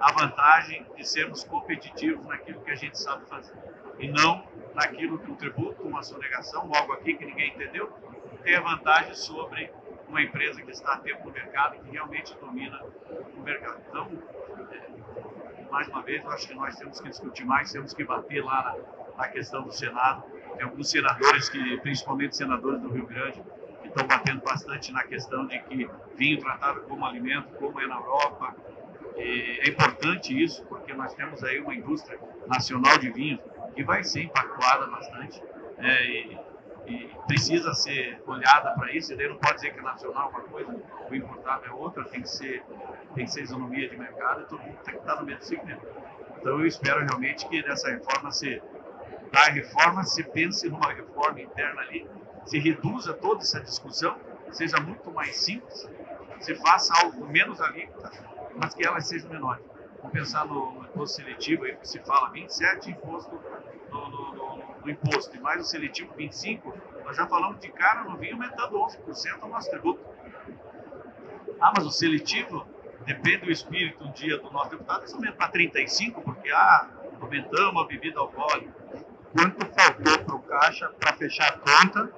a 0.00 0.10
vantagem 0.12 0.86
de 0.96 1.06
sermos 1.06 1.44
competitivos 1.44 2.26
naquilo 2.26 2.60
que 2.62 2.70
a 2.70 2.74
gente 2.74 2.98
sabe 2.98 3.26
fazer 3.28 3.54
e 3.98 4.08
não 4.08 4.44
naquilo 4.74 5.18
que 5.18 5.30
um 5.30 5.36
tributo, 5.36 5.82
uma 5.82 6.02
sonegação, 6.02 6.70
algo 6.74 6.92
aqui 6.92 7.14
que 7.14 7.24
ninguém 7.24 7.50
entendeu, 7.50 7.92
tem 8.42 8.54
a 8.54 8.60
vantagem 8.60 9.14
sobre 9.14 9.70
uma 10.08 10.22
empresa 10.22 10.60
que 10.60 10.70
está 10.70 10.94
a 10.94 10.98
tempo 10.98 11.26
no 11.26 11.32
mercado 11.32 11.76
e 11.76 11.78
que 11.80 11.90
realmente 11.90 12.36
domina 12.38 12.82
o 13.36 13.40
mercado. 13.40 13.80
Então, 13.88 14.08
é, 14.70 15.70
mais 15.70 15.88
uma 15.88 16.02
vez, 16.02 16.22
eu 16.22 16.30
acho 16.30 16.48
que 16.48 16.54
nós 16.54 16.76
temos 16.76 17.00
que 17.00 17.08
discutir 17.08 17.44
mais, 17.44 17.72
temos 17.72 17.94
que 17.94 18.04
bater 18.04 18.44
lá 18.44 18.76
na, 19.16 19.22
na 19.24 19.28
questão 19.28 19.62
do 19.62 19.72
Senado. 19.72 20.24
Tem 20.56 20.64
alguns 20.64 20.90
senadores, 20.90 21.48
que, 21.48 21.76
principalmente 21.78 22.36
senadores 22.36 22.80
do 22.80 22.90
Rio 22.90 23.06
Grande, 23.06 23.42
que 23.80 23.88
estão 23.88 24.06
batendo 24.06 24.42
bastante 24.42 24.92
na 24.92 25.02
questão 25.04 25.46
de 25.46 25.58
que 25.60 25.88
vinho 26.16 26.40
tratado 26.40 26.82
como 26.82 27.06
alimento, 27.06 27.48
como 27.54 27.80
é 27.80 27.86
na 27.86 27.96
Europa, 27.96 28.54
é 29.16 29.68
importante 29.68 30.42
isso, 30.42 30.64
porque 30.66 30.92
nós 30.94 31.14
temos 31.14 31.42
aí 31.44 31.60
uma 31.60 31.74
indústria 31.74 32.18
nacional 32.46 32.98
de 32.98 33.10
vinho 33.10 33.38
que 33.74 33.84
vai 33.84 34.02
ser 34.02 34.24
impactada 34.24 34.86
bastante 34.86 35.42
é, 35.78 36.04
e, 36.06 36.38
e, 36.86 37.10
precisa 37.26 37.72
ser 37.74 38.22
olhada 38.26 38.72
para 38.72 38.92
isso. 38.92 39.12
E 39.12 39.16
daí 39.16 39.28
não 39.28 39.36
pode 39.36 39.54
dizer 39.56 39.72
que 39.72 39.80
é 39.80 39.82
nacional 39.82 40.30
uma 40.30 40.40
coisa, 40.40 40.74
o 41.10 41.14
importado 41.14 41.66
é 41.66 41.70
outra, 41.72 42.04
tem 42.04 42.22
que 42.22 42.28
ser, 42.28 42.62
tem 43.14 43.24
que 43.24 43.30
ser 43.30 43.42
isonomia 43.42 43.88
de 43.88 43.96
mercado 43.96 44.42
e 44.42 44.44
todo 44.44 44.62
mundo 44.62 44.78
tem 44.84 44.94
que 44.94 45.00
estar 45.00 45.16
no 45.16 45.26
mesmo 45.26 45.42
segmento. 45.42 45.86
Então 46.38 46.58
eu 46.58 46.66
espero 46.66 47.04
realmente 47.04 47.48
que 47.48 47.62
nessa 47.62 47.90
reforma 47.90 48.30
se, 48.30 48.60
da 49.30 49.44
reforma 49.44 50.04
se 50.04 50.24
pense 50.24 50.68
numa 50.68 50.92
reforma 50.92 51.40
interna 51.40 51.80
ali, 51.82 52.06
se 52.44 52.58
reduza 52.58 53.14
toda 53.14 53.42
essa 53.42 53.60
discussão, 53.60 54.16
seja 54.50 54.78
muito 54.80 55.10
mais 55.12 55.36
simples, 55.36 55.88
se 56.40 56.54
faça 56.56 56.92
algo 57.00 57.26
menos 57.26 57.60
alíquota 57.60 58.10
mas 58.56 58.74
que 58.74 58.86
elas 58.86 59.06
sejam 59.06 59.30
menores. 59.30 59.64
Vamos 59.98 60.12
pensar 60.12 60.46
no, 60.46 60.72
no 60.72 60.84
imposto 60.84 61.16
seletivo, 61.16 61.64
aí 61.64 61.76
se 61.82 61.98
fala 62.00 62.30
27 62.30 62.90
imposto 62.90 63.40
no, 63.90 64.10
no, 64.10 64.31
no, 64.84 64.90
imposto, 64.90 65.36
e 65.36 65.40
mais 65.40 65.60
o 65.60 65.64
seletivo 65.64 66.12
25, 66.14 66.74
nós 67.04 67.16
já 67.16 67.26
falamos 67.26 67.60
de 67.60 67.68
cara 67.70 68.04
no 68.04 68.16
vinho 68.16 68.34
aumentando 68.34 68.76
11% 68.76 69.42
o 69.42 69.48
nosso 69.48 69.70
tributo. 69.70 70.04
Ah, 71.60 71.72
mas 71.76 71.86
o 71.86 71.90
seletivo 71.90 72.66
depende 73.04 73.46
do 73.46 73.50
espírito 73.50 74.04
um 74.04 74.12
dia 74.12 74.38
do 74.38 74.50
nosso 74.50 74.70
deputado, 74.70 75.04
isso 75.04 75.14
aumenta 75.14 75.36
para 75.36 75.48
35, 75.48 76.22
porque 76.22 76.50
ah, 76.50 76.88
aumentamos 77.20 77.82
a 77.82 77.86
bebida 77.86 78.20
alcoólica. 78.20 78.72
Quanto 79.32 79.66
faltou 79.66 80.24
para 80.24 80.34
o 80.34 80.42
Caixa 80.42 80.90
para 81.00 81.14
fechar 81.14 81.48
a 81.48 81.58
conta, 81.58 82.12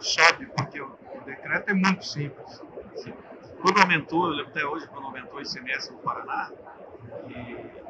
sobe, 0.00 0.46
porque 0.46 0.80
o, 0.80 0.96
decreto 1.24 1.70
é 1.70 1.74
muito 1.74 2.04
simples. 2.04 2.62
Sim. 2.96 3.12
Quando 3.60 3.80
aumentou, 3.80 4.26
eu 4.26 4.32
lembro 4.32 4.50
até 4.50 4.64
hoje, 4.64 4.86
quando 4.88 5.06
aumentou 5.06 5.38
o 5.38 5.42
ICMS 5.42 5.92
no 5.92 5.98
Paraná, 5.98 6.50
e 7.28 7.85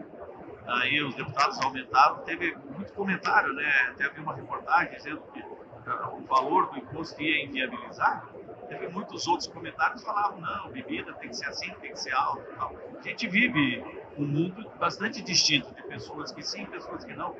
aí 0.66 1.02
os 1.02 1.14
deputados 1.14 1.60
aumentaram, 1.62 2.18
teve 2.18 2.56
muito 2.76 2.92
comentário, 2.92 3.52
né? 3.52 3.94
Havia 4.00 4.22
uma 4.22 4.34
reportagem 4.34 4.94
dizendo 4.94 5.22
que 5.32 5.40
uh, 5.40 6.16
o 6.16 6.24
valor 6.24 6.70
do 6.70 6.78
imposto 6.78 7.20
ia 7.22 7.44
inviabilizar. 7.44 8.26
Teve 8.68 8.88
muitos 8.88 9.28
outros 9.28 9.48
comentários 9.48 10.00
que 10.00 10.06
falavam, 10.06 10.40
não, 10.40 10.70
bebida 10.70 11.12
tem 11.14 11.30
que 11.30 11.36
ser 11.36 11.46
assim, 11.46 11.70
tem 11.80 11.92
que 11.92 12.00
ser 12.00 12.12
alto 12.12 12.42
tal. 12.56 12.74
A 12.98 13.02
gente 13.02 13.28
vive 13.28 13.84
um 14.18 14.26
mundo 14.26 14.68
bastante 14.78 15.22
distinto 15.22 15.72
de 15.72 15.82
pessoas 15.84 16.32
que 16.32 16.42
sim, 16.42 16.66
pessoas 16.66 17.04
que 17.04 17.14
não. 17.14 17.36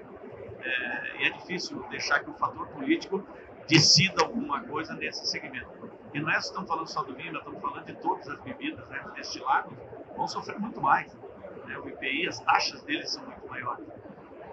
É, 0.60 1.22
e 1.22 1.26
é 1.26 1.30
difícil 1.30 1.84
deixar 1.90 2.20
que 2.20 2.30
o 2.30 2.34
fator 2.34 2.68
político 2.68 3.26
decida 3.68 4.22
alguma 4.22 4.62
coisa 4.62 4.94
nesse 4.94 5.26
segmento. 5.26 5.90
E 6.14 6.20
não 6.20 6.30
é 6.30 6.34
só 6.34 6.48
estamos 6.48 6.68
falando 6.68 6.86
só 6.86 7.02
do 7.02 7.14
vinho, 7.14 7.32
nós 7.32 7.42
estamos 7.42 7.60
falando 7.60 7.84
de 7.84 7.94
todas 7.94 8.28
as 8.28 8.40
bebidas 8.40 8.88
né, 8.88 9.04
destiladas, 9.16 9.72
vão 10.16 10.28
sofrer 10.28 10.58
muito 10.58 10.80
mais. 10.80 11.16
Né? 11.66 11.78
O 11.78 11.88
IPI, 11.88 12.28
as 12.28 12.40
taxas 12.40 12.82
deles 12.82 13.10
são 13.10 13.24
muito 13.24 13.46
maiores. 13.48 13.86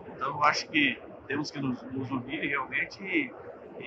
Então, 0.08 0.30
eu 0.30 0.44
acho 0.44 0.68
que 0.70 1.02
temos 1.28 1.52
que 1.52 1.60
nos, 1.60 1.82
nos 1.84 2.10
unir 2.12 2.48
realmente 2.48 3.04
e, 3.04 3.34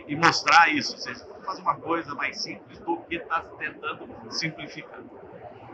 e, 0.06 0.16
mostrar 0.16 0.68
isso. 0.68 0.92
Ou 0.94 0.98
seja, 0.98 1.24
fazer 1.44 1.62
uma 1.62 1.76
coisa 1.76 2.14
mais 2.14 2.40
simples 2.42 2.78
do 2.80 2.98
que 3.02 3.16
está 3.16 3.40
tentando 3.58 4.08
simplificar. 4.30 5.00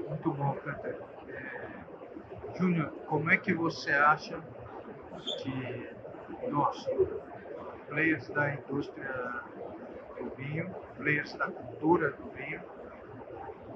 Muito 0.08 0.30
bom, 0.32 0.52
Peter. 0.54 1.00
É, 1.28 2.58
Júnior, 2.58 2.90
como 3.06 3.30
é 3.30 3.36
que 3.36 3.54
você 3.54 3.92
acha 3.92 4.38
que 5.42 5.88
nós, 6.50 6.86
players 7.88 8.28
da 8.28 8.54
indústria 8.54 9.42
do 10.18 10.30
vinho, 10.36 10.74
players 10.96 11.34
da 11.34 11.46
cultura 11.46 12.10
do 12.10 12.30
vinho, 12.30 12.60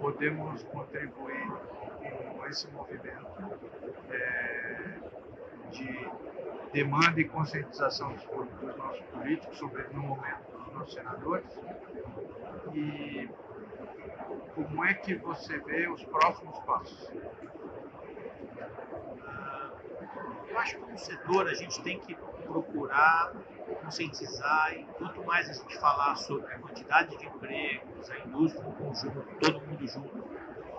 podemos 0.00 0.62
contribuir 0.64 1.52
com 2.16 2.46
esse 2.46 2.68
movimento 2.70 3.58
é, 4.10 4.98
de 5.70 6.10
demanda 6.72 7.20
e 7.20 7.24
conscientização 7.24 8.12
dos, 8.12 8.24
dos 8.24 8.76
nossos 8.76 9.02
políticos, 9.06 9.58
sobre 9.58 9.82
no 9.92 10.02
momento 10.02 10.50
dos 10.52 10.72
nossos 10.72 10.94
senadores, 10.94 11.60
e 12.72 13.28
como 14.54 14.84
é 14.84 14.94
que 14.94 15.14
você 15.16 15.58
vê 15.58 15.88
os 15.88 16.04
próximos 16.04 16.58
passos? 16.60 17.10
Eu 20.48 20.58
acho 20.58 20.76
que 20.76 20.80
como 20.80 20.98
setor 20.98 21.48
a 21.48 21.54
gente 21.54 21.82
tem 21.82 21.98
que 22.00 22.14
procurar 22.14 23.32
conscientizar 23.82 24.72
e 24.74 24.84
quanto 24.98 25.24
mais 25.24 25.48
a 25.50 25.52
gente 25.52 25.78
falar 25.78 26.14
sobre 26.16 26.52
a 26.52 26.58
quantidade 26.58 27.16
de 27.16 27.26
empregos, 27.26 28.10
a 28.10 28.18
indústria 28.20 28.64
no 28.64 28.72
conjunto, 28.72 29.22
todo 29.40 29.60
mundo 29.60 29.86
junto 29.86 30.25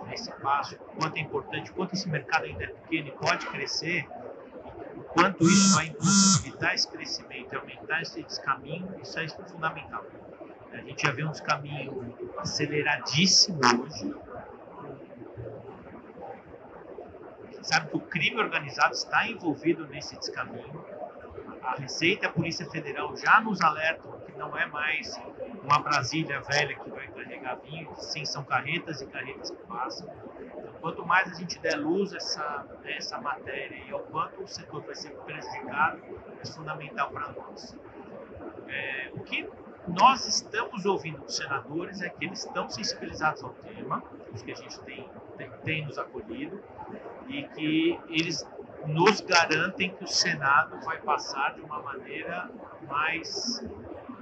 nesse 0.08 0.30
passo, 0.32 0.76
quanto 0.98 1.16
é 1.16 1.20
importante, 1.20 1.72
quanto 1.72 1.94
esse 1.94 2.08
mercado 2.08 2.44
ainda 2.44 2.64
é 2.64 2.68
pequeno 2.68 3.08
e 3.08 3.12
pode 3.12 3.46
crescer, 3.46 4.08
o 4.96 5.02
quanto 5.02 5.44
isso 5.44 5.76
vai 5.76 5.90
possibilitar 5.90 6.74
esse 6.74 6.88
crescimento 6.88 7.54
aumentar 7.56 8.02
esse 8.02 8.42
caminho, 8.42 8.88
isso 9.02 9.18
é 9.18 9.28
fundamental. 9.28 10.04
A 10.72 10.76
gente 10.78 11.02
já 11.02 11.12
vê 11.12 11.24
um 11.24 11.30
descaminho 11.30 12.14
aceleradíssimo 12.38 13.58
hoje, 13.82 14.14
sabe 17.62 17.88
que 17.90 17.96
o 17.96 18.00
crime 18.00 18.40
organizado 18.40 18.94
está 18.94 19.28
envolvido 19.28 19.86
nesse 19.86 20.16
descaminho. 20.16 20.84
A 21.62 21.74
Receita 21.74 22.28
a 22.28 22.30
Polícia 22.30 22.68
Federal 22.70 23.14
já 23.16 23.40
nos 23.40 23.60
alertam 23.60 24.18
que 24.20 24.32
não 24.38 24.56
é 24.56 24.64
mais 24.66 25.20
uma 25.68 25.80
Brasília 25.80 26.40
velha 26.40 26.74
que 26.74 26.88
vai 26.88 27.06
carregar 27.08 27.56
vinho, 27.56 27.94
sim, 27.96 28.24
são 28.24 28.42
carretas 28.42 29.02
e 29.02 29.06
carretas 29.06 29.50
que 29.50 29.62
passam. 29.66 30.08
Então, 30.40 30.72
quanto 30.80 31.04
mais 31.04 31.30
a 31.30 31.34
gente 31.34 31.58
der 31.58 31.76
luz 31.76 32.14
a 32.14 32.16
essa, 32.16 32.66
essa 32.84 33.20
matéria 33.20 33.76
e 33.86 33.90
ao 33.92 34.00
quanto 34.00 34.42
o 34.42 34.48
setor 34.48 34.80
vai 34.82 34.94
ser 34.94 35.10
prejudicado, 35.10 36.00
é 36.42 36.46
fundamental 36.46 37.10
para 37.10 37.32
nós. 37.32 37.76
É, 38.66 39.10
o 39.12 39.20
que 39.20 39.46
nós 39.86 40.26
estamos 40.26 40.86
ouvindo 40.86 41.18
dos 41.18 41.36
senadores 41.36 42.00
é 42.00 42.08
que 42.08 42.24
eles 42.24 42.44
estão 42.44 42.68
sensibilizados 42.70 43.44
ao 43.44 43.50
tema, 43.50 44.02
os 44.32 44.40
que 44.40 44.52
a 44.52 44.54
gente 44.54 44.80
tem, 44.80 45.06
tem, 45.36 45.50
tem 45.64 45.84
nos 45.84 45.98
acolhido, 45.98 46.62
e 47.28 47.42
que 47.42 48.00
eles 48.08 48.48
nos 48.86 49.20
garantem 49.20 49.90
que 49.90 50.04
o 50.04 50.08
Senado 50.08 50.80
vai 50.82 50.98
passar 50.98 51.54
de 51.54 51.60
uma 51.60 51.82
maneira 51.82 52.50
mais 52.88 53.62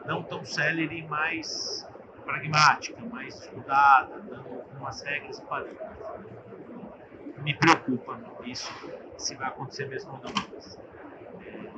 não 0.07 0.23
tão 0.23 0.45
célere, 0.45 1.03
mais 1.07 1.87
pragmática, 2.25 3.01
mais 3.05 3.35
estudada, 3.41 4.19
dando 4.21 4.61
algumas 4.61 5.03
regras 5.03 5.41
padrões. 5.41 5.77
Me 7.39 7.55
preocupa 7.55 8.19
isso, 8.45 8.73
se 9.19 9.35
vai 9.35 9.49
acontecer 9.49 9.87
mesmo 9.87 10.13
ou 10.13 10.19
não 10.19 10.33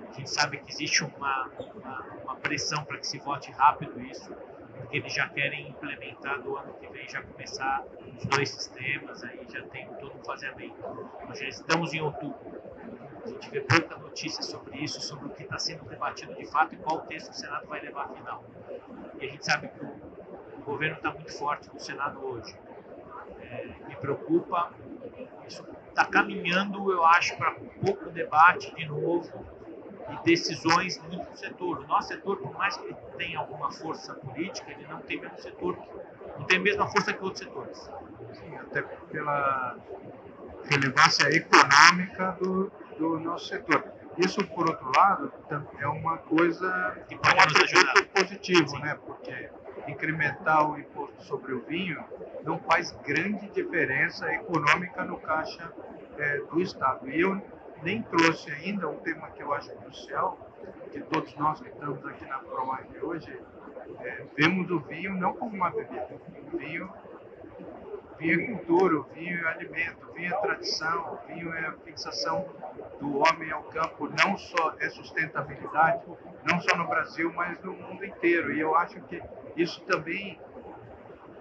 a 0.08 0.12
gente 0.20 0.30
sabe 0.30 0.58
que 0.58 0.70
existe 0.70 1.04
uma, 1.04 1.48
uma, 1.74 2.06
uma 2.24 2.36
pressão 2.36 2.84
para 2.84 2.98
que 2.98 3.06
se 3.06 3.18
vote 3.18 3.52
rápido 3.52 4.00
isso, 4.00 4.32
porque 4.76 4.96
eles 4.96 5.12
já 5.12 5.28
querem 5.28 5.68
implementar 5.68 6.40
do 6.42 6.56
ano 6.56 6.74
que 6.74 6.88
vem, 6.88 7.08
já 7.08 7.22
começar 7.22 7.84
os 8.16 8.24
dois 8.26 8.48
sistemas, 8.48 9.22
aí 9.22 9.46
já 9.48 9.62
tem 9.64 9.86
todo 10.00 10.18
um 10.18 10.24
faseamento. 10.24 10.74
Nós 11.28 11.38
já 11.38 11.46
estamos 11.46 11.92
em 11.92 12.00
outubro. 12.00 12.67
A 13.28 13.30
gente 13.30 13.50
vê 13.50 13.60
pouca 13.60 13.96
notícia 13.98 14.42
sobre 14.42 14.78
isso, 14.78 15.00
sobre 15.02 15.26
o 15.26 15.28
que 15.30 15.42
está 15.42 15.58
sendo 15.58 15.84
debatido 15.84 16.34
de 16.34 16.46
fato 16.46 16.74
e 16.74 16.78
qual 16.78 17.00
texto 17.02 17.30
o 17.30 17.34
Senado 17.34 17.66
vai 17.66 17.80
levar 17.80 18.08
final. 18.08 18.42
E 19.20 19.26
a 19.26 19.30
gente 19.30 19.44
sabe 19.44 19.68
que 19.68 19.84
o, 19.84 20.08
governo 20.64 20.96
está 20.96 21.10
muito 21.12 21.32
forte 21.32 21.68
no 21.72 21.80
Senado 21.80 22.24
hoje. 22.24 22.54
É, 23.40 23.66
me 23.86 23.96
preocupa, 23.96 24.70
isso 25.46 25.64
está 25.88 26.04
caminhando, 26.04 26.92
eu 26.92 27.04
acho, 27.04 27.36
para 27.36 27.52
pouco 27.84 28.10
debate 28.10 28.74
de 28.74 28.86
novo 28.86 29.30
e 30.10 30.24
decisões 30.24 31.00
no 31.02 31.24
setor. 31.36 31.80
O 31.80 31.86
nosso 31.86 32.08
setor, 32.08 32.38
por 32.38 32.52
mais 32.52 32.76
que 32.76 32.86
ele 32.86 32.96
tenha 33.16 33.38
alguma 33.38 33.70
força 33.70 34.14
política, 34.14 34.70
ele 34.70 34.86
não 34.86 35.00
tem 35.00 35.20
mesmo 35.20 35.38
setor, 35.38 35.78
não 36.38 36.46
tem 36.46 36.58
a 36.58 36.62
mesma 36.62 36.86
força 36.88 37.12
que 37.12 37.22
outros 37.22 37.44
setores. 37.44 37.90
Sim, 38.32 38.56
até 38.56 38.82
pela 38.82 39.76
relevância 40.68 41.28
econômica 41.34 42.36
do, 42.40 42.70
do 42.98 43.18
nosso 43.20 43.46
setor. 43.46 43.84
Isso, 44.18 44.44
por 44.48 44.68
outro 44.68 44.90
lado, 44.96 45.32
é 45.78 45.87
uma 45.87 46.18
coisa 46.18 46.96
que 47.08 47.14
é 47.14 47.18
pode 47.18 47.40
um 47.40 47.46
nos 47.46 47.62
ajudar. 47.72 47.90
atributo 47.90 48.12
positivo, 48.14 48.68
Sim. 48.68 48.80
né? 48.80 48.98
Porque 49.06 49.50
incrementar 49.87 50.70
o 50.70 50.78
imposto 50.78 51.22
sobre 51.22 51.52
o 51.54 51.61
vinho 51.62 52.02
não 52.44 52.58
faz 52.58 52.90
grande 53.06 53.48
diferença 53.50 54.30
econômica 54.32 55.04
no 55.04 55.18
caixa 55.18 55.72
eh, 56.18 56.42
do 56.50 56.61
Estado. 56.61 57.08
E 57.08 57.20
eu 57.20 57.40
nem 57.82 58.02
trouxe 58.02 58.50
ainda 58.50 58.88
um 58.88 58.96
tema 58.98 59.28
que 59.30 59.42
eu 59.42 59.52
acho 59.52 59.70
crucial, 59.76 60.37
que 60.90 61.00
todos 61.00 61.34
nós 61.37 61.61
que 61.61 61.68
estamos 61.68 62.04
aqui 62.04 62.26
na 62.26 62.38
ProLive 62.38 62.98
hoje 63.02 63.40
eh, 64.00 64.24
vemos 64.37 64.70
o 64.70 64.80
vinho 64.80 65.14
não 65.14 65.32
como 65.32 65.54
uma 65.54 65.70
bebida, 65.70 66.08
o 66.52 66.56
vinho 66.58 66.92
vinho 68.18 68.40
é 68.40 68.46
cultura, 68.46 69.00
o 69.00 69.02
vinho 69.14 69.46
é 69.46 69.48
alimento, 69.48 70.09
o 70.09 70.12
vinho 70.12 70.35
é 70.35 70.37
tradição, 70.38 71.14
o 71.14 71.26
vinho 71.26 71.54
é 71.54 71.66
a 71.66 71.72
fixação 71.72 72.46
do 73.00 73.18
homem 73.18 73.50
ao 73.50 73.62
campo, 73.64 74.09
não 74.22 74.37
só 74.37 74.74
é 74.81 74.90
sustentabilidade, 74.90 76.02
não 76.44 76.61
só 76.61 76.76
no 76.76 76.87
Brasil, 76.87 77.33
mas 77.35 77.59
no 77.62 77.72
mundo 77.72 78.04
inteiro. 78.04 78.52
E 78.52 78.61
eu 78.61 78.74
acho 78.74 79.00
que 79.02 79.22
isso 79.57 79.81
também, 79.83 80.38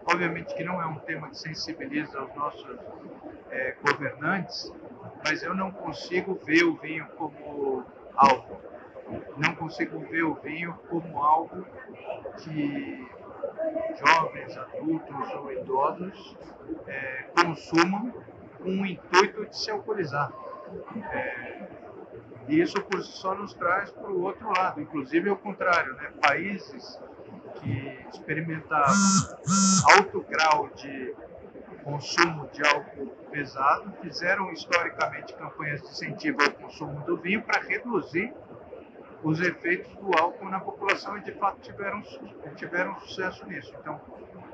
obviamente 0.06 0.54
que 0.56 0.64
não 0.64 0.82
é 0.82 0.86
um 0.86 1.00
tema 1.00 1.30
que 1.30 1.38
sensibiliza 1.38 2.22
os 2.24 2.36
nossos 2.36 2.80
eh, 3.50 3.76
governantes, 3.84 4.72
mas 5.24 5.42
eu 5.44 5.56
não 5.56 5.72
consigo 5.72 6.36
ver 6.46 6.64
o 6.64 6.76
vinho 6.76 7.08
como 7.18 7.84
algo. 8.16 8.62
Não 9.38 9.56
consigo 9.56 10.00
ver 10.00 10.24
o 10.24 10.36
vinho 10.36 10.74
como 10.90 11.24
algo 11.24 11.66
que 12.40 13.08
jovens, 14.00 14.58
adultos 14.58 15.34
ou 15.36 15.52
idosos 15.52 16.38
eh, 16.88 17.26
consumam 17.36 18.14
com 18.62 18.82
o 18.82 18.86
intuito 18.86 19.46
de 19.46 19.58
se 19.58 19.72
alcoolizar. 19.72 20.32
Eh, 20.96 21.68
e 22.48 22.62
isso 22.62 22.82
por 22.82 23.04
si 23.04 23.12
só 23.12 23.36
nos 23.36 23.54
traz 23.54 23.92
para 23.92 24.10
o 24.10 24.22
outro 24.24 24.48
lado, 24.50 24.82
inclusive 24.82 25.30
ao 25.30 25.38
contrário, 25.38 25.94
né? 25.94 26.12
países 26.22 27.00
que 27.62 28.00
experimentavam 28.10 28.96
alto 29.96 30.26
grau 30.30 30.70
de 30.76 31.14
consumo 31.84 32.50
de 32.52 32.66
álcool 32.68 33.08
pesado 33.32 33.92
fizeram 34.02 34.52
historicamente 34.52 35.34
campanhas 35.34 35.82
de 35.82 35.88
incentivo 35.88 36.42
ao 36.42 36.52
consumo 36.52 37.06
do 37.06 37.18
vinho 37.18 37.42
para 37.42 37.62
reduzir 37.62 38.34
os 39.28 39.42
efeitos 39.42 39.94
do 39.96 40.18
álcool 40.18 40.50
na 40.50 40.60
população 40.60 41.18
e 41.18 41.22
de 41.22 41.34
fato 41.34 41.60
tiveram, 41.60 42.02
tiveram 42.56 42.98
sucesso 43.02 43.46
nisso. 43.46 43.74
Então, 43.80 44.00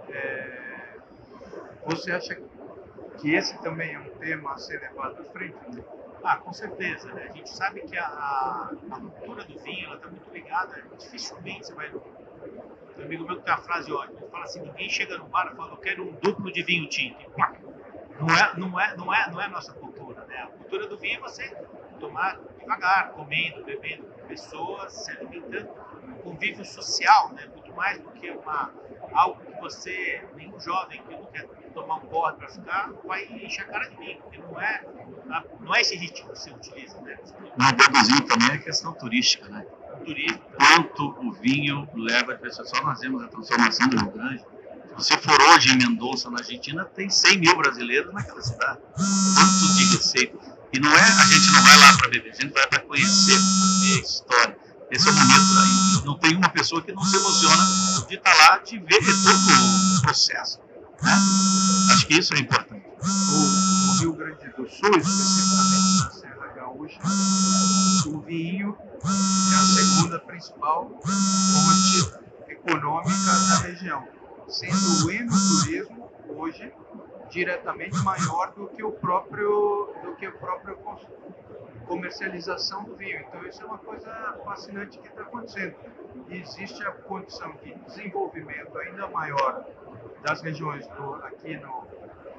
é, 0.09 0.97
você 1.85 2.11
acha 2.11 2.35
que 3.19 3.35
esse 3.35 3.61
também 3.61 3.93
é 3.93 3.99
um 3.99 4.09
tema 4.17 4.53
a 4.53 4.57
ser 4.57 4.81
levado 4.81 5.21
à 5.21 5.25
frente? 5.25 5.55
né? 5.75 5.83
Ah, 6.23 6.37
com 6.37 6.51
certeza. 6.51 7.13
Né? 7.13 7.27
A 7.29 7.33
gente 7.33 7.49
sabe 7.49 7.81
que 7.81 7.95
a, 7.95 8.05
a, 8.05 8.71
a 8.91 8.99
cultura 8.99 9.43
do 9.43 9.59
vinho 9.59 9.93
está 9.93 10.07
muito 10.07 10.33
ligada. 10.33 10.83
Dificilmente 10.97 11.67
você 11.67 11.73
vai. 11.75 11.91
Um 11.93 13.01
amigo 13.03 13.25
meu 13.25 13.37
que 13.37 13.43
tem 13.43 13.53
uma 13.53 13.61
frase 13.61 13.91
ótima. 13.91 14.21
Ele 14.21 14.29
fala 14.31 14.43
assim: 14.45 14.61
ninguém 14.61 14.89
chega 14.89 15.17
no 15.17 15.25
bar 15.25 15.51
e 15.51 15.55
fala, 15.55 15.73
eu 15.73 15.77
quero 15.77 16.03
um 16.03 16.13
duplo 16.13 16.51
de 16.51 16.63
vinho 16.63 16.87
tinto. 16.89 17.29
Não 18.19 18.35
é, 18.35 18.57
não 18.57 18.79
é, 18.79 18.95
não 18.95 19.13
é, 19.13 19.29
não 19.29 19.41
é 19.41 19.45
a 19.45 19.49
nossa 19.49 19.73
cultura. 19.73 20.23
Né? 20.25 20.37
A 20.37 20.47
cultura 20.47 20.87
do 20.87 20.97
vinho 20.97 21.17
é 21.17 21.19
você 21.19 21.47
tomar 21.99 22.39
devagar, 22.59 23.11
comendo, 23.11 23.63
bebendo 23.63 24.13
pessoas, 24.33 24.93
se 24.93 25.11
alimentando. 25.11 25.69
Um 26.07 26.31
convívio 26.31 26.65
social, 26.65 27.31
né? 27.33 27.47
muito 27.53 27.71
mais 27.75 27.99
do 27.99 28.09
que 28.11 28.29
uma, 28.31 28.71
algo 29.13 29.39
que 29.45 29.61
você, 29.61 30.25
nenhum 30.35 30.59
jovem 30.59 31.01
que 31.03 31.11
não 31.11 31.25
quer 31.25 31.47
tomar 31.73 31.95
um 31.95 32.07
porre 32.07 32.33
para 32.33 32.47
ficar, 32.49 32.91
vai 33.05 33.25
encher 33.25 33.61
a 33.61 33.67
cara 33.67 33.89
de 33.89 33.97
mim, 33.97 34.17
porque 34.21 34.37
não 34.39 34.59
é, 34.59 34.83
não 35.61 35.75
é 35.75 35.81
esse 35.81 35.95
ritmo 35.95 36.31
que 36.31 36.39
você 36.39 36.51
utiliza, 36.51 36.99
né? 37.01 37.17
Não 37.57 37.71
deduzir 37.71 38.21
também 38.27 38.55
a 38.55 38.57
questão 38.57 38.93
turística, 38.93 39.47
né? 39.49 39.65
O 39.93 40.05
turismo, 40.05 40.39
Quanto 40.57 41.09
o 41.19 41.31
vinho 41.31 41.87
leva 41.93 42.35
de 42.35 42.41
pessoas. 42.41 42.69
Só 42.69 42.81
nós 42.83 42.99
vemos 42.99 43.23
a 43.23 43.27
transformação 43.27 43.87
do 43.87 43.97
Rio 43.97 44.11
Grande. 44.11 44.39
Se 44.39 44.95
você 44.95 45.17
for 45.17 45.41
hoje 45.49 45.73
em 45.73 45.77
Mendonça, 45.77 46.29
na 46.29 46.39
Argentina, 46.39 46.85
tem 46.85 47.09
100 47.09 47.39
mil 47.39 47.55
brasileiros 47.55 48.13
naquela 48.13 48.41
cidade. 48.41 48.79
Quanto 48.95 49.73
de 49.75 49.97
receita. 49.97 50.52
E 50.73 50.79
não 50.79 50.91
é, 50.91 51.01
a 51.01 51.25
gente 51.27 51.51
não 51.51 51.61
vai 51.61 51.77
lá 51.77 51.97
para 51.97 52.09
beber, 52.09 52.31
a 52.31 52.41
gente 52.41 52.51
vai 52.51 52.67
para 52.67 52.79
conhecer 52.79 53.35
a 53.35 53.99
história. 54.01 54.57
Esse 54.89 55.07
é 55.07 55.11
o 55.11 55.13
momento. 55.13 56.05
Não 56.05 56.17
tem 56.17 56.35
uma 56.35 56.49
pessoa 56.49 56.81
que 56.81 56.91
não 56.91 57.03
se 57.03 57.15
emociona 57.15 57.63
de 58.07 58.15
estar 58.15 58.33
lá, 58.33 58.57
de 58.57 58.79
ver 58.79 58.99
todo 58.99 59.97
o 59.97 60.01
processo. 60.01 60.59
Né? 61.01 61.11
Acho 61.93 62.07
que 62.07 62.15
isso 62.15 62.33
é 62.33 62.39
importante. 62.39 62.83
O, 62.99 63.91
o 63.91 63.99
Rio 63.99 64.13
Grande 64.13 64.49
do 64.57 64.67
Sul, 64.67 64.97
especificamente 64.97 65.99
na 65.99 66.11
Serra 66.11 66.47
Gaúcha, 66.55 66.99
o 68.07 68.21
vinho 68.21 68.75
é 69.03 69.55
a 69.55 69.65
segunda 69.65 70.19
principal 70.19 70.89
fonte 71.03 72.23
econômica 72.49 73.31
da 73.49 73.57
região, 73.59 74.07
sendo 74.47 75.05
o 75.05 75.11
enoturismo 75.11 76.11
hoje 76.29 76.71
diretamente 77.29 77.97
maior 78.03 78.51
do 78.53 78.67
que 78.67 78.83
o 78.83 78.91
próprio 78.91 79.93
do 80.03 80.15
que 80.15 80.27
o 80.27 80.31
próprio 80.33 80.77
comercialização 81.85 82.83
do 82.83 82.95
vinho. 82.95 83.19
Então 83.19 83.45
isso 83.45 83.61
é 83.61 83.65
uma 83.65 83.77
coisa 83.77 84.11
fascinante 84.43 84.99
que 84.99 85.07
está 85.07 85.21
acontecendo. 85.21 85.75
Existe 86.29 86.83
a 86.85 86.91
condição 86.91 87.53
de 87.63 87.73
desenvolvimento 87.75 88.77
ainda 88.77 89.07
maior 89.07 89.65
das 90.21 90.41
regiões 90.41 90.87
do, 90.87 91.15
aqui 91.15 91.57
no 91.57 91.85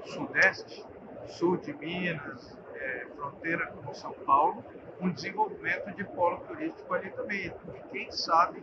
sudeste, 0.04 0.84
sul 1.26 1.56
de 1.56 1.72
Minas, 1.74 2.56
eh, 2.74 3.06
fronteira 3.16 3.66
com 3.68 3.94
São 3.94 4.12
Paulo, 4.12 4.64
um 5.00 5.10
desenvolvimento 5.10 5.90
de 5.94 6.04
polo 6.04 6.38
turístico 6.46 6.94
ali 6.94 7.10
também. 7.10 7.46
E 7.46 7.88
quem 7.90 8.10
sabe 8.10 8.62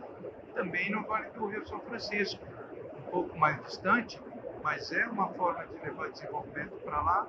também 0.54 0.90
no 0.90 1.02
Vale 1.04 1.30
do 1.30 1.46
Rio 1.46 1.66
São 1.66 1.80
Francisco, 1.80 2.44
um 2.98 3.10
pouco 3.10 3.38
mais 3.38 3.62
distante, 3.62 4.20
mas 4.62 4.90
é 4.92 5.06
uma 5.06 5.28
forma 5.28 5.64
de 5.66 5.74
levar 5.84 6.10
desenvolvimento 6.10 6.72
para 6.84 7.00
lá, 7.02 7.26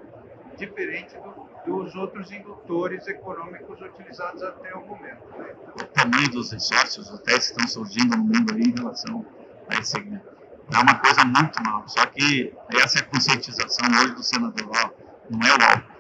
diferente 0.57 1.15
do- 1.17 1.49
dos 1.65 1.95
outros 1.95 2.31
indutores 2.31 3.07
econômicos 3.07 3.81
utilizados 3.81 4.43
até 4.43 4.73
o 4.75 4.85
momento. 4.85 5.37
né? 5.37 5.55
Então, 5.73 5.87
tamanho 5.87 6.29
dos 6.29 6.51
hotéis 6.53 7.47
que 7.47 7.51
estão 7.61 7.67
surgindo 7.67 8.15
no 8.17 8.23
mundo 8.23 8.53
aí 8.53 8.61
em 8.61 8.75
relação 8.75 9.25
a 9.69 9.79
esse 9.79 9.91
segmento. 9.91 10.31
É 10.73 10.77
uma 10.79 10.95
coisa 10.99 11.25
muito 11.25 11.61
nova. 11.63 11.87
Só 11.87 12.05
que 12.05 12.53
essa 12.81 12.99
é 12.99 13.01
a 13.01 13.05
conscientização 13.05 13.87
hoje 13.99 14.13
do 14.15 14.23
senador. 14.23 14.69
Ó, 14.69 14.89
não 15.29 15.39
é 15.47 15.51
o 15.51 15.69
álcool. 15.69 15.93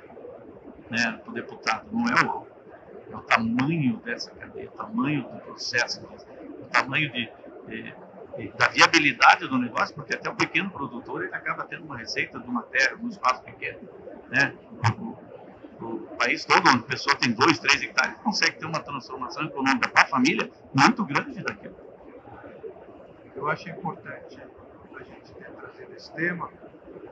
né, 0.89 1.19
para 1.23 1.31
o 1.31 1.33
deputado, 1.33 1.87
não 1.91 2.05
é 2.07 2.21
o, 2.23 2.47
é 3.11 3.15
o 3.15 3.21
tamanho 3.21 3.97
dessa 4.05 4.29
cadeia, 4.31 4.69
o 4.69 4.71
tamanho 4.73 5.23
do 5.23 5.39
processo, 5.39 6.01
o 6.05 6.65
tamanho 6.67 7.11
de, 7.11 7.31
de, 7.67 7.93
da 8.57 8.67
viabilidade 8.69 9.47
do 9.47 9.57
negócio, 9.57 9.93
porque 9.93 10.15
até 10.15 10.29
o 10.29 10.35
pequeno 10.35 10.69
produtor 10.71 11.23
ele 11.23 11.35
acaba 11.35 11.65
tendo 11.65 11.85
uma 11.85 11.97
receita 11.97 12.39
de 12.39 12.47
uma 12.47 12.63
terra, 12.63 12.97
um 13.01 13.07
espaço 13.07 13.43
pequeno. 13.43 13.79
Né? 14.29 14.55
O, 14.99 15.85
o, 15.85 15.99
país 16.17 16.43
todo, 16.43 16.67
onde 16.67 16.79
a 16.79 16.87
pessoa 16.87 17.15
tem 17.15 17.31
dois, 17.31 17.59
três 17.59 17.81
hectares, 17.81 18.15
consegue 18.23 18.57
ter 18.57 18.65
uma 18.65 18.79
transformação 18.79 19.45
econômica 19.45 19.89
para 19.89 20.03
a 20.03 20.05
família 20.05 20.49
muito 20.73 21.05
grande 21.05 21.43
daquilo. 21.43 21.75
Eu 23.35 23.49
acho 23.49 23.69
importante 23.69 24.39
a 24.95 25.03
gente 25.03 25.33
ter 25.33 25.51
trazido 25.51 25.93
esse 25.93 26.11
tema. 26.13 26.49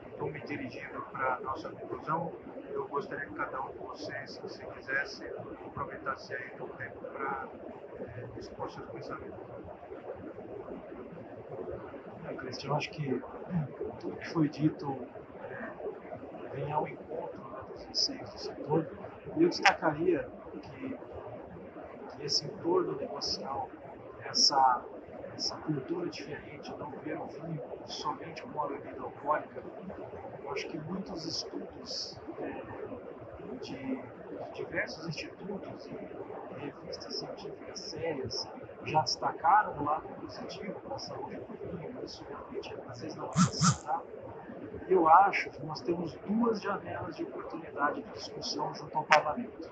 Estou 0.06 0.30
me 0.30 0.40
dirigindo 0.40 1.02
para 1.12 1.34
a 1.34 1.40
nossa 1.40 1.68
conclusão. 1.70 2.32
Eu 2.70 2.86
gostaria 2.88 3.26
que 3.26 3.34
cada 3.34 3.60
um 3.60 3.70
de 3.70 3.78
vocês, 3.78 4.40
se 4.46 4.66
quisesse, 4.66 5.24
aproveitasse 5.66 6.34
aí 6.34 6.52
o 6.58 6.68
tempo 6.68 7.04
para 7.12 7.48
é, 8.00 8.38
expor 8.38 8.70
seus 8.70 8.88
pensamentos. 8.90 9.38
É, 12.28 12.34
Cristian, 12.34 12.74
acho 12.74 12.90
que 12.90 13.22
tudo 14.00 14.16
que 14.16 14.28
foi 14.28 14.48
dito 14.48 15.06
vem 16.52 16.70
ao 16.72 16.86
encontro 16.86 17.38
né, 17.38 17.58
dos 17.72 17.84
receios 17.84 18.30
do 18.30 18.38
setor. 18.38 18.86
E 19.36 19.42
eu 19.42 19.48
destacaria 19.48 20.28
que, 20.52 20.98
que 22.16 22.24
esse 22.24 22.46
entorno 22.46 22.96
negocial, 22.96 23.68
essa 24.24 24.84
essa 25.34 25.56
cultura 25.56 26.08
diferente, 26.08 26.70
não 26.78 26.90
ver 26.90 27.18
o 27.18 27.26
vinho 27.26 27.62
somente 27.86 28.42
como 28.42 28.54
uma 28.54 28.68
bebida 28.68 29.00
alcoólica. 29.00 29.62
Eu 30.42 30.50
acho 30.50 30.68
que 30.68 30.78
muitos 30.78 31.24
estudos 31.24 32.18
é, 32.38 32.62
de, 33.60 33.76
de, 33.76 34.02
diversos 34.54 35.08
institutos 35.08 35.86
e 35.86 35.94
revistas 36.62 37.16
científicas 37.16 37.80
sérias 37.80 38.48
já 38.84 39.00
destacaram 39.02 39.76
o 39.78 39.84
lado 39.84 40.08
positivo 40.20 40.80
da 40.88 40.98
saúde 40.98 41.40
vinho, 41.60 42.04
isso 42.04 42.24
realmente 42.28 42.74
às 42.88 43.00
vezes 43.00 43.16
não 43.16 43.26
é 43.26 43.30
acessado. 43.30 44.04
E 44.88 44.92
eu 44.92 45.08
acho 45.08 45.50
que 45.50 45.64
nós 45.64 45.80
temos 45.80 46.14
duas 46.26 46.60
janelas 46.60 47.16
de 47.16 47.24
oportunidade 47.24 48.02
de 48.02 48.12
discussão 48.12 48.74
junto 48.74 48.96
ao 48.96 49.04
parlamento 49.04 49.70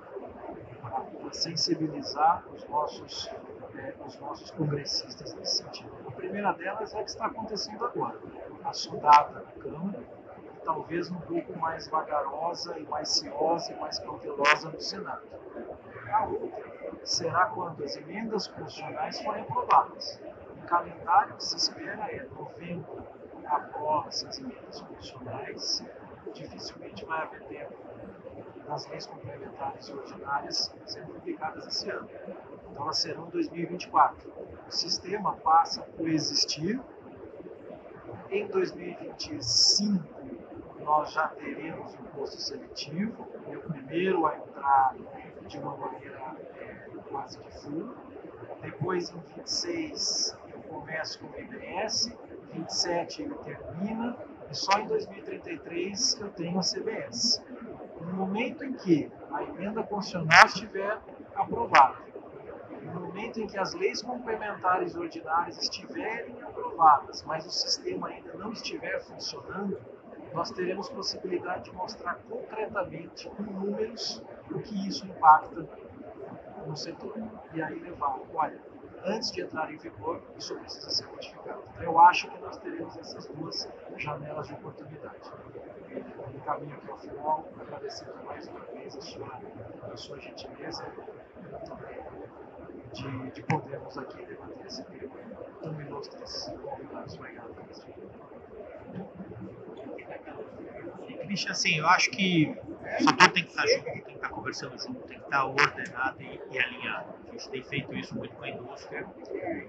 para 0.83 1.33
sensibilizar 1.33 2.45
os 2.53 2.67
nossos 2.69 3.31
é, 3.77 3.95
os 4.05 4.19
nossos 4.19 4.51
congressistas 4.51 5.33
nesse 5.35 5.59
sentido. 5.59 5.91
A 6.07 6.13
primeira 6.13 6.53
delas 6.53 6.95
é 6.95 7.01
a 7.01 7.05
que 7.05 7.11
está 7.11 7.27
acontecendo 7.27 7.85
agora, 7.85 8.19
a 8.65 8.73
sondada 8.73 9.41
na 9.41 9.53
Câmara, 9.53 10.03
talvez 10.65 11.11
um 11.11 11.21
pouco 11.21 11.59
mais 11.59 11.89
vagarosa 11.89 12.79
e 12.79 12.83
mais 12.85 13.09
ciosa 13.09 13.73
e 13.73 13.81
mais 13.81 13.99
cautelosa 13.99 14.71
no 14.71 14.81
Senado. 14.81 15.23
A 16.13 16.25
outra 16.27 16.71
será 17.05 17.47
quando 17.47 17.85
as 17.85 17.97
emendas 17.97 18.47
constitucionais 18.49 19.21
forem 19.23 19.43
aprovadas. 19.43 20.21
O 20.63 20.67
calendário 20.67 21.37
que 21.37 21.45
se 21.45 21.57
espera 21.57 22.11
é 22.13 22.25
novembro 22.25 23.03
aprova 23.47 24.09
essas 24.09 24.39
emendas 24.39 24.81
constitucionais, 24.81 25.85
dificilmente 26.33 27.05
vai 27.05 27.23
haver 27.23 27.43
tempo 27.45 27.75
das 28.67 28.87
leis 28.89 29.07
complementares 29.07 29.89
e 29.89 29.93
ordinárias 29.93 30.73
sendo 30.87 31.15
publicadas 31.15 31.67
esse 31.67 31.91
ano. 31.91 32.09
Então 32.71 32.85
elas 32.85 32.99
serão 32.99 33.27
em 33.27 33.31
2024. 33.31 34.31
O 34.69 34.71
sistema 34.71 35.35
passa 35.37 35.83
por 35.83 36.09
existir. 36.09 36.81
Em 38.31 38.47
2025 38.47 40.05
nós 40.85 41.13
já 41.13 41.29
teremos 41.29 41.93
o 41.95 41.97
imposto 41.97 42.41
seletivo, 42.41 43.27
e 43.49 43.57
o 43.57 43.61
primeiro 43.61 44.27
a 44.27 44.37
entrar 44.37 44.95
de 45.47 45.59
uma 45.59 45.77
maneira 45.77 46.37
quase 47.11 47.39
que 47.39 47.51
full. 47.61 47.95
Depois 48.63 49.11
em 49.11 49.21
26 49.37 50.37
eu 50.53 50.61
começo 50.63 51.19
com 51.19 51.27
o 51.27 51.41
IBS, 51.41 52.13
27 52.53 53.23
ele 53.23 53.35
termina, 53.37 54.17
e 54.51 54.55
só 54.55 54.79
em 54.79 54.87
2033 54.87 56.21
eu 56.21 56.29
tenho 56.31 56.59
a 56.59 56.63
CBS. 56.63 57.43
No 58.01 58.13
momento 58.13 58.65
em 58.65 58.73
que 58.73 59.11
a 59.33 59.43
emenda 59.43 59.83
constitucional 59.83 60.47
estiver 60.47 60.99
aprovada, 61.35 61.99
no 62.83 63.01
momento 63.01 63.41
em 63.41 63.47
que 63.47 63.59
as 63.59 63.75
leis 63.75 64.03
complementares 64.03 64.97
ordinárias 64.97 65.59
estiverem 65.63 66.35
aprovadas, 66.43 67.23
mas 67.25 67.47
o 67.47 67.51
sistema 67.51 68.09
ainda 68.09 68.33
não 68.35 68.53
estiver 68.53 69.01
funcionando, 69.03 69.79
nós 70.33 70.51
teremos 70.51 70.89
possibilidade 70.89 71.65
de 71.65 71.73
mostrar 71.73 72.19
concretamente, 72.29 73.29
com 73.29 73.43
números, 73.43 74.23
o 74.51 74.61
que 74.61 74.89
isso 74.89 75.05
impacta 75.07 75.69
no 76.71 76.77
setor. 76.77 77.15
E 77.53 77.61
aí 77.61 77.79
levar, 77.81 78.21
olha, 78.33 78.59
antes 79.05 79.31
de 79.33 79.43
entrar 79.43 79.73
em 79.73 79.77
vigor, 79.77 80.23
isso 80.39 80.57
precisa 80.57 80.89
ser 80.89 81.07
modificado. 81.07 81.63
Então, 81.73 81.83
eu 81.83 81.99
acho 82.01 82.31
que 82.31 82.39
nós 82.39 82.57
teremos 82.59 82.97
essas 82.97 83.27
duas 83.27 83.69
janelas 83.97 84.47
de 84.47 84.55
oportunidade. 84.55 85.31
No 86.33 86.41
caminho 86.41 86.77
aqui 86.77 86.91
ao 86.91 86.99
final, 86.99 87.49
agradecendo 87.61 88.15
mais 88.25 88.47
uma 88.49 88.61
vez 88.61 88.97
a 88.97 89.01
sua, 89.01 89.41
a 89.93 89.97
sua 89.97 90.21
gentileza 90.21 90.85
de, 92.93 93.31
de 93.33 93.43
podermos 93.43 93.99
aqui 93.99 94.25
debater 94.25 94.67
esse 94.67 94.85
tema 94.85 95.11
com 95.61 95.81
ilustres 95.81 96.53
convidados. 96.63 97.15
Obrigado, 97.17 97.55
Christian, 101.31 101.53
assim, 101.53 101.79
eu 101.79 101.87
acho 101.87 102.11
que 102.11 102.57
o 102.99 103.05
setor 103.05 103.29
tem 103.31 103.45
que 103.45 103.51
estar 103.51 103.67
junto, 103.67 103.85
tem 103.85 104.03
que 104.03 104.13
estar 104.13 104.29
conversando 104.29 104.79
junto, 104.79 105.01
tem 105.07 105.19
que 105.19 105.25
estar 105.25 105.45
ordenado 105.45 106.23
e, 106.23 106.41
e 106.51 106.59
alinhado. 106.59 107.15
A 107.29 107.33
gente 107.33 107.49
tem 107.49 107.63
feito 107.63 107.95
isso 107.95 108.17
muito 108.17 108.35
com 108.35 108.45
a 108.45 108.49
indústria. 108.49 109.07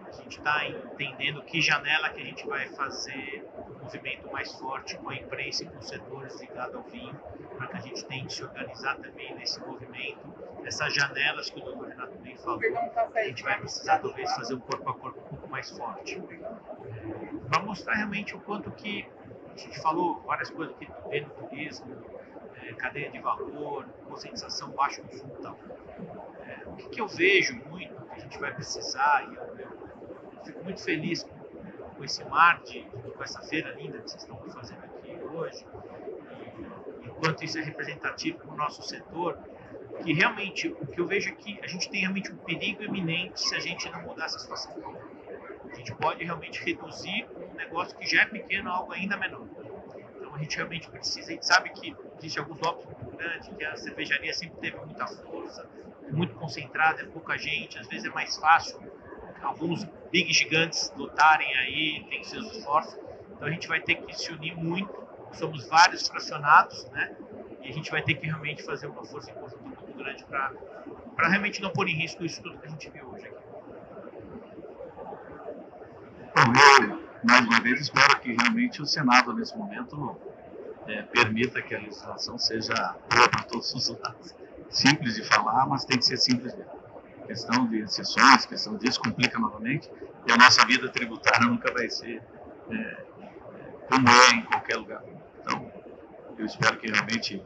A 0.08 0.12
gente 0.12 0.38
está 0.38 0.68
entendendo 0.68 1.42
que 1.44 1.62
janela 1.62 2.10
que 2.10 2.22
a 2.22 2.26
gente 2.26 2.48
vai 2.48 2.68
fazer 2.70 3.46
um 3.58 3.84
movimento 3.84 4.32
mais 4.32 4.52
forte 4.54 4.98
com 4.98 5.10
a 5.10 5.16
imprensa 5.16 5.64
e 5.64 5.68
com 5.68 5.78
os 5.78 5.88
setores 5.88 6.40
ligados 6.42 6.76
ao 6.76 6.84
vinho, 6.84 7.14
para 7.58 7.68
que 7.68 7.78
a 7.78 7.82
gente 7.82 8.06
tente 8.06 8.34
se 8.34 8.44
organizar 8.44 8.98
também 8.98 9.36
nesse 9.36 9.60
movimento. 9.60 10.34
Essas 10.66 10.94
janelas 10.94 11.50
que 11.50 11.60
o 11.60 11.64
doutor 11.64 11.90
Renato 11.90 12.18
bem 12.20 12.36
falou, 12.38 12.60
a 13.16 13.24
gente 13.24 13.44
vai 13.44 13.60
precisar 13.60 14.00
talvez 14.00 14.32
fazer 14.34 14.56
um 14.56 14.60
corpo 14.60 14.90
a 14.90 14.94
corpo 14.94 15.20
um 15.20 15.24
pouco 15.30 15.48
mais 15.48 15.70
forte. 15.70 16.22
Para 17.50 17.62
mostrar 17.64 17.96
realmente 17.96 18.36
o 18.36 18.40
quanto 18.40 18.72
que 18.72 19.08
a 19.54 19.58
gente 19.58 19.80
falou 19.82 20.22
várias 20.22 20.50
coisas 20.50 20.76
aqui 20.76 20.86
do 20.86 21.30
turismo, 21.32 21.96
é, 22.62 22.74
cadeia 22.74 23.10
de 23.10 23.20
valor, 23.20 23.86
conscientização, 24.08 24.72
baixo 24.72 25.02
consumo 25.02 25.36
tal. 25.42 25.58
É, 26.46 26.68
o 26.68 26.76
que, 26.76 26.90
que, 26.90 27.02
eu 27.02 27.08
vejo 27.08 27.56
muito 27.70 27.94
que 28.06 28.16
a 28.16 28.20
gente 28.20 28.40
vai 28.40 28.54
precisar, 28.54 29.28
e 29.32 29.36
eu, 29.36 29.44
eu 29.60 30.44
fico 30.44 30.64
muito 30.64 30.82
feliz 30.84 31.24
com, 31.24 31.40
com, 31.96 32.04
esse 32.04 32.24
mar, 32.26 32.62
de, 32.64 32.82
com 32.82 33.24
essa 33.24 33.42
feira 33.42 33.72
linda 33.74 34.00
que 34.00 34.10
vocês 34.10 34.24
estão 34.24 34.38
fazendo 34.50 34.84
aqui 34.84 35.14
hoje, 35.34 35.66
e, 37.04 37.08
e 37.08 37.10
quanto 37.10 37.44
isso 37.44 37.58
é 37.58 37.62
representativo 37.62 38.40
para 38.40 38.54
o 38.54 38.58
nosso 38.58 38.82
setor, 38.84 39.38
que 40.04 40.14
realmente 40.14 40.68
o 40.68 40.88
que 40.88 41.00
eu 41.00 41.06
vejo 41.06 41.30
é 41.30 41.64
a 41.64 41.68
gente 41.68 41.90
tem 41.90 42.02
realmente 42.02 42.32
um 42.32 42.38
perigo 42.38 42.84
iminente 42.84 43.40
se 43.40 43.56
a 43.56 43.60
gente 43.60 43.90
não 43.90 44.02
mudar 44.02 44.26
essa 44.26 44.40
situação. 44.40 44.74
A 45.70 45.76
gente 45.76 45.94
pode 45.96 46.24
realmente 46.24 46.64
reduzir 46.64 47.28
um 47.36 47.56
negócio 47.56 47.98
que 47.98 48.06
já 48.06 48.24
é 48.24 48.26
pequeno 48.26 48.70
a 48.70 48.74
algo 48.74 48.92
ainda 48.92 49.16
menor. 49.18 49.48
Então 50.16 50.36
a 50.36 50.38
gente 50.40 50.56
realmente 50.56 50.90
precisa, 50.90 51.30
a 51.30 51.34
gente 51.34 51.46
sabe 51.46 51.70
que 51.70 51.96
existe 52.22 52.40
alguns 52.40 52.60
lobbies 52.60 52.86
muito 52.86 53.18
grandes, 53.18 53.48
que 53.50 53.66
a 53.66 53.76
cervejaria 53.76 54.34
sempre 54.34 54.60
teve 54.60 54.78
muita 54.78 55.08
força, 55.08 55.68
muito 56.12 56.36
concentrada, 56.36 57.02
é 57.02 57.06
pouca 57.06 57.38
gente, 57.38 57.80
às 57.80 57.88
vezes 57.88 58.06
é 58.06 58.10
mais 58.10 58.38
fácil 58.38 58.80
alguns 59.42 59.84
big 60.12 60.32
gigantes 60.32 60.94
lutarem 60.96 61.52
aí, 61.58 62.06
tem 62.10 62.24
seus 62.24 62.56
esforços. 62.56 62.98
Então 63.32 63.48
a 63.48 63.52
gente 63.52 63.68
vai 63.68 63.80
ter 63.80 63.96
que 63.96 64.14
se 64.14 64.32
unir 64.32 64.56
muito, 64.56 64.94
somos 65.34 65.68
vários 65.68 66.08
fracionados, 66.08 66.86
né? 66.92 67.16
E 67.64 67.70
a 67.70 67.74
gente 67.74 67.90
vai 67.90 68.04
ter 68.04 68.16
que 68.16 68.28
realmente 68.28 68.62
fazer 68.64 68.88
uma 68.88 69.04
força 69.04 69.32
em 69.32 69.34
conjunto 69.34 69.64
muito 69.64 69.98
grande 69.98 70.24
para 70.26 71.28
realmente 71.28 71.62
não 71.62 71.72
pôr 71.72 71.88
em 71.88 71.96
risco 71.96 72.24
isso 72.24 72.42
tudo 72.42 72.58
que 72.60 72.68
a 72.68 72.70
gente 72.70 72.90
viu 72.90 73.08
hoje 73.10 73.26
aqui. 73.26 73.42
Bom, 76.36 76.84
eu, 76.84 77.04
mais 77.24 77.46
uma 77.46 77.60
vez, 77.62 77.82
espero 77.82 78.20
que 78.20 78.34
realmente 78.34 78.82
o 78.82 78.86
Senado, 78.86 79.34
nesse 79.34 79.56
momento, 79.58 80.20
é, 80.88 81.02
permita 81.04 81.62
que 81.62 81.76
a 81.76 81.80
legislação 81.80 82.38
seja 82.38 82.74
boa 83.10 83.30
para 83.30 83.44
todos 83.44 83.74
os 83.74 83.90
lados. 83.90 84.36
Simples 84.70 85.16
de 85.16 85.24
falar, 85.24 85.66
mas 85.68 85.86
tem 85.86 85.98
que 85.98 86.06
ser 86.06 86.18
simples 86.18 86.56
mesmo. 86.56 86.72
Questão 87.28 87.68
de 87.68 87.80
exceções, 87.80 88.46
questão 88.46 88.78
disso, 88.78 89.00
complica 89.00 89.40
novamente, 89.40 89.90
e 90.28 90.32
a 90.32 90.38
nossa 90.38 90.66
vida 90.66 90.90
tributária 90.90 91.48
nunca 91.48 91.72
vai 91.72 91.90
ser 91.90 92.22
é, 92.70 93.06
como 93.90 94.10
é 94.10 94.36
em 94.36 94.42
qualquer 94.44 94.78
lugar. 94.78 95.04
Então, 95.42 95.72
eu 96.38 96.46
espero 96.46 96.78
que 96.78 96.90
realmente 96.90 97.44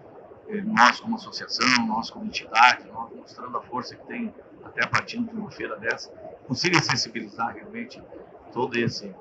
é, 0.48 0.62
nós, 0.62 1.00
como 1.00 1.16
associação, 1.16 1.88
nós, 1.88 2.10
como 2.10 2.26
entidade, 2.26 2.88
nós 2.88 3.12
mostrando 3.16 3.58
a 3.58 3.62
força 3.62 3.96
que 3.96 4.06
tem 4.06 4.34
até 4.64 4.84
a 4.84 4.88
partir 4.88 5.20
de 5.20 5.30
uma 5.32 5.52
feira 5.52 5.76
dessa, 5.78 6.10
consiga 6.48 6.82
sensibilizar 6.82 7.54
realmente 7.54 8.02
todo 8.54 8.78
esse, 8.78 9.14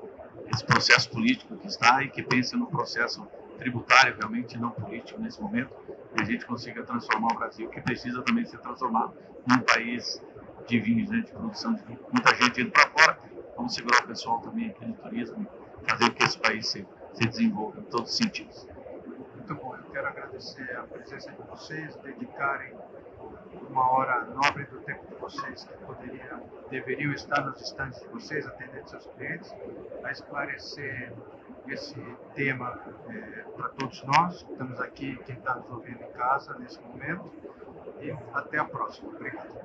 esse 0.53 0.63
processo 0.63 1.09
político 1.09 1.55
que 1.57 1.67
está 1.67 2.03
e 2.03 2.09
que 2.09 2.23
pense 2.23 2.55
no 2.55 2.67
processo 2.67 3.27
tributário 3.55 4.15
realmente 4.17 4.57
não 4.57 4.71
político 4.71 5.19
nesse 5.19 5.41
momento, 5.41 5.73
e 6.17 6.21
a 6.21 6.25
gente 6.25 6.45
consiga 6.45 6.83
transformar 6.83 7.33
o 7.33 7.37
Brasil, 7.37 7.69
que 7.69 7.81
precisa 7.81 8.21
também 8.21 8.45
ser 8.45 8.59
transformado 8.59 9.13
num 9.47 9.59
país 9.59 10.21
de 10.67 10.79
vinhos, 10.79 11.09
né, 11.09 11.19
de 11.19 11.31
produção 11.31 11.73
de 11.73 11.83
vinho. 11.83 11.99
Muita 12.11 12.33
gente 12.35 12.61
indo 12.61 12.71
para 12.71 12.89
fora, 12.89 13.19
vamos 13.55 13.73
segurar 13.73 14.03
o 14.03 14.07
pessoal 14.07 14.39
também 14.39 14.69
aqui 14.69 14.85
no 14.85 14.93
turismo, 14.95 15.45
fazer 15.87 16.09
com 16.09 16.15
que 16.15 16.23
esse 16.23 16.37
país 16.37 16.67
se, 16.67 16.87
se 17.13 17.27
desenvolva 17.27 17.79
em 17.79 17.83
todos 17.83 18.11
os 18.11 18.17
sentidos. 18.17 18.67
Muito 19.35 19.55
bom, 19.55 19.75
eu 19.75 19.91
quero 19.91 20.07
agradecer 20.07 20.75
a 20.75 20.83
presença 20.83 21.31
de 21.31 21.41
vocês, 21.43 21.95
dedicarem 21.97 22.73
uma 23.69 23.91
hora 23.91 24.25
nobre 24.25 24.65
do 24.65 24.79
tempo 24.81 25.05
de 25.07 25.15
vocês 25.15 25.65
que 25.65 25.73
poderiam, 25.85 26.41
deveriam 26.69 27.13
estar 27.13 27.41
nos 27.45 27.61
estandes 27.61 27.99
de 28.01 28.07
vocês, 28.07 28.45
atendendo 28.47 28.89
seus 28.89 29.05
clientes, 29.07 29.53
a 30.03 30.11
esclarecer 30.11 31.13
esse 31.67 31.95
tema 32.33 32.79
é, 33.09 33.43
para 33.55 33.69
todos 33.69 34.03
nós. 34.03 34.45
Estamos 34.49 34.79
aqui, 34.79 35.17
quem 35.25 35.35
está 35.35 35.55
nos 35.55 35.69
ouvindo 35.69 36.03
em 36.03 36.11
casa 36.11 36.57
nesse 36.59 36.79
momento. 36.81 37.31
E 38.01 38.11
até 38.33 38.57
a 38.59 38.65
próxima. 38.65 39.09
Obrigado. 39.09 39.55